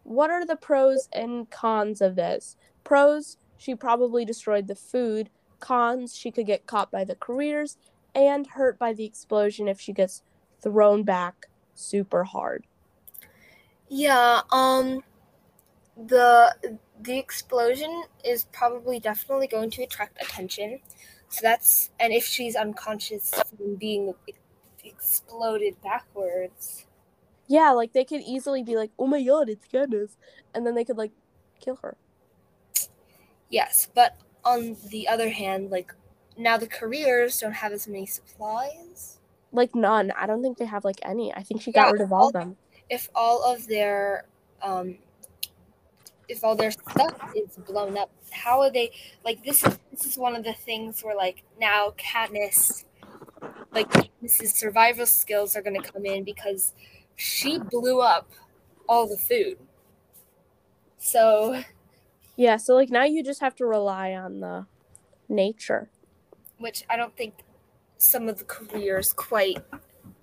[0.03, 2.57] What are the pros and cons of this?
[2.83, 5.29] Pros, she probably destroyed the food.
[5.59, 7.77] Cons, she could get caught by the careers
[8.15, 10.23] and hurt by the explosion if she gets
[10.61, 12.65] thrown back super hard.
[13.89, 14.41] yeah.
[14.51, 15.03] Um,
[15.97, 16.55] the
[17.01, 20.79] the explosion is probably definitely going to attract attention.
[21.31, 24.13] So that's and if she's unconscious from being
[24.83, 26.85] exploded backwards.
[27.47, 30.17] Yeah, like they could easily be like, "Oh my god, it's Katniss,"
[30.55, 31.13] and then they could like
[31.59, 31.97] kill her.
[33.49, 35.93] Yes, but on the other hand, like
[36.37, 39.19] now the careers don't have as many supplies.
[39.53, 40.11] Like none.
[40.11, 41.33] I don't think they have like any.
[41.33, 42.57] I think she got Yeah, rid of all all- of them.
[42.89, 44.25] if all of their
[44.61, 44.97] um
[46.31, 48.91] if all their stuff is blown up how are they
[49.25, 52.85] like this is this is one of the things where like now Katniss
[53.71, 56.73] like Katniss's survival skills are going to come in because
[57.15, 58.29] she blew up
[58.87, 59.57] all the food
[60.97, 61.61] so
[62.37, 64.65] Yeah, so like now you just have to rely on the
[65.29, 65.89] nature.
[66.57, 67.33] which I don't think
[67.97, 69.57] some of the careers quite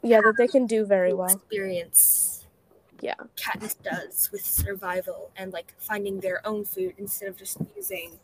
[0.03, 1.27] Yeah, that they can do very well.
[1.35, 2.38] experience
[3.01, 3.15] Yeah.
[3.37, 8.19] Katniss does with survival and like finding their own food instead of just using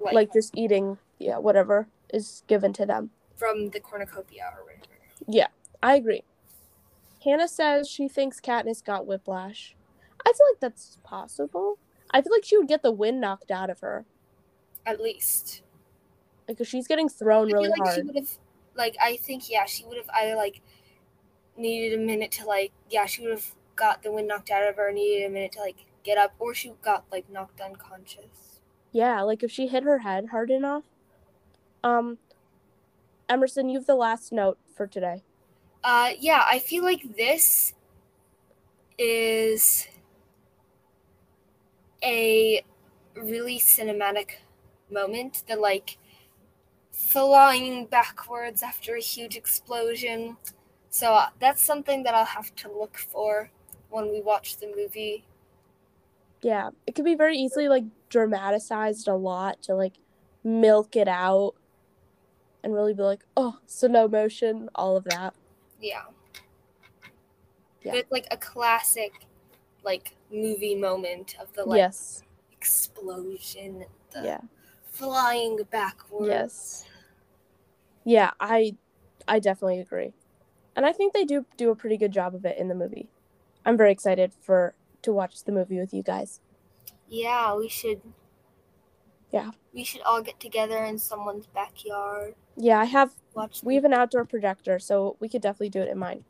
[0.00, 3.10] like, Like just eating, yeah, whatever is given to them.
[3.36, 4.86] from the cornucopia or whatever.
[5.26, 5.48] Yeah,
[5.82, 6.24] I agree.
[7.22, 9.76] Hannah says she thinks Katniss got whiplash.
[10.26, 11.78] I feel like that's possible.
[12.10, 14.04] I feel like she would get the wind knocked out of her.
[14.86, 15.62] At least.
[16.48, 18.06] Like, 'cause she's getting thrown I really feel like she hard.
[18.06, 18.38] would have
[18.74, 20.60] like I think yeah, she would have either like
[21.56, 24.76] needed a minute to like yeah, she would have got the wind knocked out of
[24.76, 28.60] her, and needed a minute to like get up, or she got like knocked unconscious.
[28.92, 30.84] Yeah, like if she hit her head hard enough.
[31.84, 32.18] Um,
[33.28, 35.22] Emerson, you have the last note for today.
[35.84, 37.74] Uh yeah, I feel like this
[38.98, 39.86] is
[42.02, 42.64] a
[43.14, 44.30] really cinematic
[44.90, 45.44] moment.
[45.46, 45.98] The like
[46.90, 50.36] flying backwards after a huge explosion.
[50.90, 53.50] So uh, that's something that I'll have to look for
[53.90, 55.24] when we watch the movie.
[56.42, 59.94] Yeah, it could be very easily like dramatized a lot to like
[60.44, 61.54] milk it out
[62.62, 65.34] and really be like, oh, slow motion, all of that.
[65.80, 66.04] Yeah.
[67.82, 67.94] Yeah.
[67.94, 69.12] It's like a classic
[69.84, 72.22] like movie moment of the like yes.
[72.52, 74.40] explosion, the Yeah.
[74.84, 76.28] flying backwards.
[76.28, 76.84] Yes.
[78.04, 78.76] Yeah, I
[79.26, 80.12] I definitely agree.
[80.76, 83.08] And I think they do do a pretty good job of it in the movie.
[83.68, 86.40] I'm very excited for to watch the movie with you guys.
[87.06, 88.00] Yeah, we should.
[89.30, 89.50] Yeah.
[89.74, 92.34] We should all get together in someone's backyard.
[92.56, 93.60] Yeah, I have Watch.
[93.62, 96.24] we have an outdoor projector, so we could definitely do it in mine.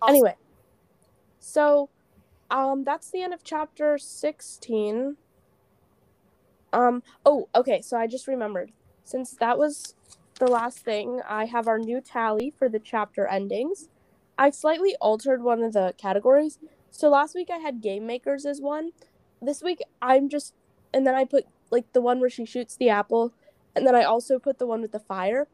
[0.00, 0.14] Awesome.
[0.14, 0.36] Anyway.
[1.40, 1.90] So
[2.52, 5.16] um, that's the end of chapter 16.
[6.72, 8.70] Um, oh, okay, so I just remembered.
[9.02, 9.96] Since that was
[10.38, 13.88] the last thing, I have our new tally for the chapter endings.
[14.38, 16.60] I slightly altered one of the categories.
[16.96, 18.92] So last week I had game makers as one.
[19.42, 20.54] This week I'm just,
[20.94, 23.34] and then I put like the one where she shoots the apple,
[23.74, 25.46] and then I also put the one with the fire.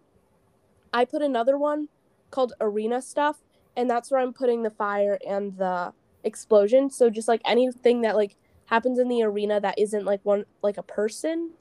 [0.92, 1.88] I put another one
[2.30, 3.42] called arena stuff,
[3.76, 6.90] and that's where I'm putting the fire and the explosion.
[6.90, 8.36] So just like anything that like
[8.66, 11.54] happens in the arena that isn't like one like a person,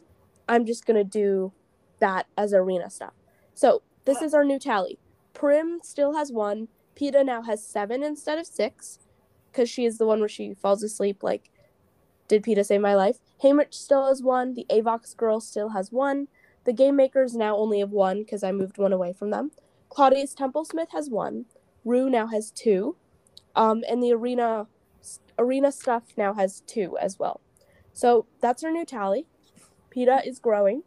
[0.47, 1.53] I'm just gonna do
[1.97, 3.13] that as arena stuff.
[3.55, 4.99] So this is our new tally.
[5.33, 6.67] Prim still has one.
[6.95, 8.99] Peeta now has seven instead of six,
[9.51, 11.23] because she is the one where she falls asleep.
[11.23, 11.49] Like,
[12.27, 13.17] did Peeta save my life?
[13.43, 14.53] Haymitch still has one.
[14.53, 16.27] The Avox girl still has one.
[16.63, 19.51] The game makers now only have one because I moved one away from them.
[19.89, 21.45] Claudius Templesmith has one.
[21.83, 22.95] Rue now has two.
[23.55, 24.67] Um, and the arena
[25.37, 27.41] arena stuff now has two as well.
[27.93, 29.25] So that's our new tally.
[29.93, 30.83] Peeta is growing.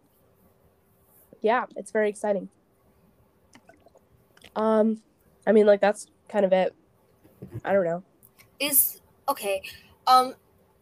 [1.41, 2.49] Yeah, it's very exciting.
[4.57, 5.03] Um,
[5.47, 6.75] I mean, like that's kind of it.
[7.65, 8.03] I don't know.
[8.65, 9.63] Is okay.
[10.07, 10.35] Um,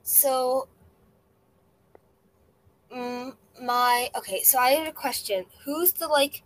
[0.02, 0.68] so,
[2.94, 4.42] mm, my okay.
[4.42, 5.46] So I had a question.
[5.64, 6.42] Who's the like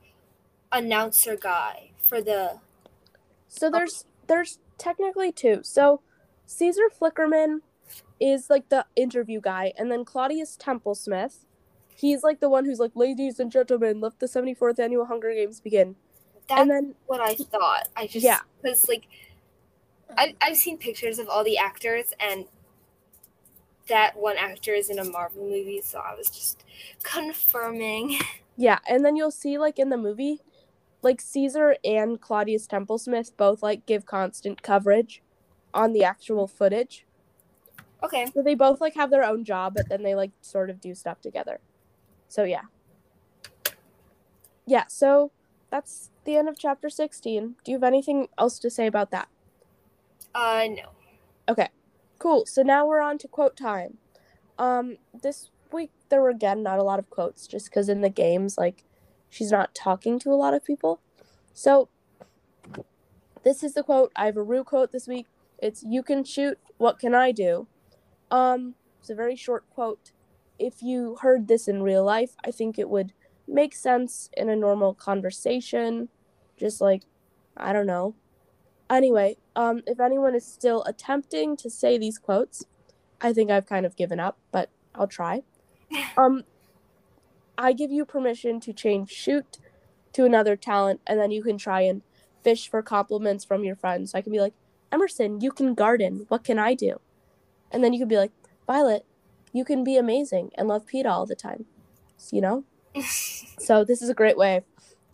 [0.72, 2.58] announcer guy for the?
[3.48, 5.60] So there's there's technically two.
[5.62, 6.00] So
[6.46, 7.60] Caesar Flickerman
[8.20, 11.44] is like the interview guy, and then Claudius Templesmith.
[11.94, 15.60] he's like the one who's like, "Ladies and gentlemen, let the 74th annual Hunger Games
[15.60, 15.96] begin."
[16.48, 17.88] That's and then what I thought.
[17.96, 18.40] I just Yeah.
[18.62, 19.06] because like
[20.16, 22.46] I I've seen pictures of all the actors and
[23.88, 26.64] that one actor is in a Marvel movie, so I was just
[27.02, 28.18] confirming.
[28.58, 30.40] Yeah, and then you'll see like in the movie,
[31.02, 35.22] like Caesar and Claudius Templesmith both like give constant coverage
[35.74, 37.04] on the actual footage.
[38.02, 38.26] Okay.
[38.32, 40.94] So they both like have their own job, but then they like sort of do
[40.94, 41.60] stuff together.
[42.28, 42.62] So yeah.
[44.66, 45.32] Yeah, so
[45.70, 47.56] that's the end of chapter 16.
[47.62, 49.28] Do you have anything else to say about that?
[50.36, 50.90] Uh no.
[51.48, 51.70] Okay.
[52.18, 52.44] Cool.
[52.44, 53.96] So now we're on to quote time.
[54.58, 58.10] Um, this week there were again not a lot of quotes, just because in the
[58.10, 58.84] games, like,
[59.30, 61.00] she's not talking to a lot of people.
[61.54, 61.88] So
[63.44, 64.12] this is the quote.
[64.14, 65.26] I have a Rue quote this week.
[65.58, 66.58] It's "You can shoot.
[66.76, 67.66] What can I do?"
[68.30, 70.12] Um, it's a very short quote.
[70.58, 73.14] If you heard this in real life, I think it would
[73.48, 76.10] make sense in a normal conversation.
[76.58, 77.04] Just like,
[77.56, 78.14] I don't know.
[78.90, 82.64] Anyway, um, if anyone is still attempting to say these quotes,
[83.20, 85.42] I think I've kind of given up, but I'll try.
[86.18, 86.42] Um,
[87.56, 89.58] I give you permission to change shoot
[90.12, 92.02] to another talent, and then you can try and
[92.42, 94.12] fish for compliments from your friends.
[94.12, 94.52] So I can be like,
[94.92, 96.26] Emerson, you can garden.
[96.28, 97.00] What can I do?
[97.70, 98.32] And then you could be like,
[98.66, 99.04] Violet,
[99.52, 101.66] you can be amazing and love Peeta all the time.
[102.30, 102.64] You know?
[103.58, 104.62] so this is a great way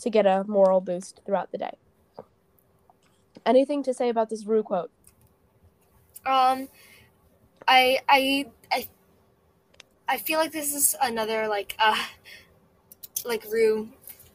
[0.00, 1.78] to get a moral boost throughout the day.
[3.44, 4.90] Anything to say about this Rue quote?
[6.24, 6.68] Um,
[7.66, 8.88] I I I
[10.08, 11.96] I feel like this is another like uh
[13.24, 13.88] like Rue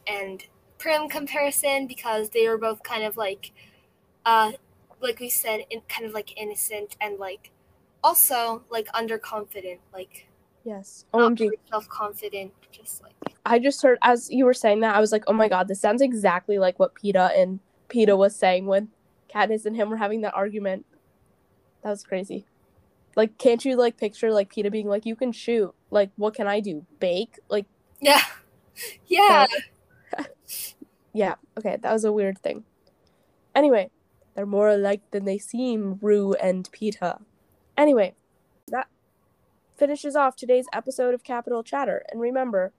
[0.06, 0.44] and
[0.78, 3.52] Prim comparison because they were both kind of like
[4.26, 4.52] uh
[5.00, 7.50] like we said in kind of like innocent and like
[8.02, 10.26] also like underconfident like
[10.64, 11.06] Yes.
[11.14, 11.50] OMG.
[11.70, 13.14] self confident just like
[13.46, 15.80] I just heard as you were saying that, I was like, oh my god, this
[15.80, 18.88] sounds exactly like what Peeta and Peeta was saying when
[19.32, 20.86] Katniss and him were having that argument.
[21.82, 22.46] That was crazy.
[23.16, 25.74] Like, can't you like picture like Peeta being like, you can shoot.
[25.90, 26.86] Like, what can I do?
[27.00, 27.38] Bake?
[27.48, 27.66] Like,
[28.00, 28.22] yeah
[29.06, 29.46] yeah
[31.12, 32.64] yeah, okay, that was a weird thing.
[33.54, 33.90] Anyway,
[34.34, 37.22] they're more alike than they seem, Rue and Peeta.
[37.76, 38.14] Anyway,
[38.68, 38.88] that
[39.76, 42.04] finishes off today's episode of Capital Chatter.
[42.10, 42.72] And remember,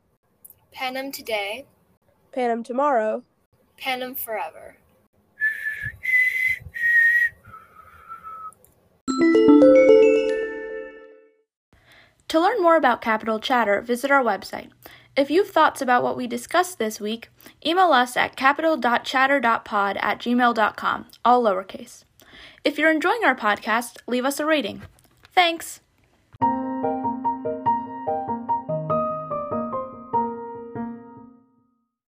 [0.72, 1.66] Panem today
[2.32, 3.24] Panem tomorrow.
[3.78, 4.78] Panem forever
[12.30, 14.70] To learn more about Capital Chatter, visit our website.
[15.18, 17.30] If you have thoughts about what we discussed this week,
[17.66, 22.04] email us at capital.chatter.pod at gmail.com, all lowercase.
[22.64, 24.84] If you're enjoying our podcast, leave us a rating.
[25.34, 25.82] Thanks!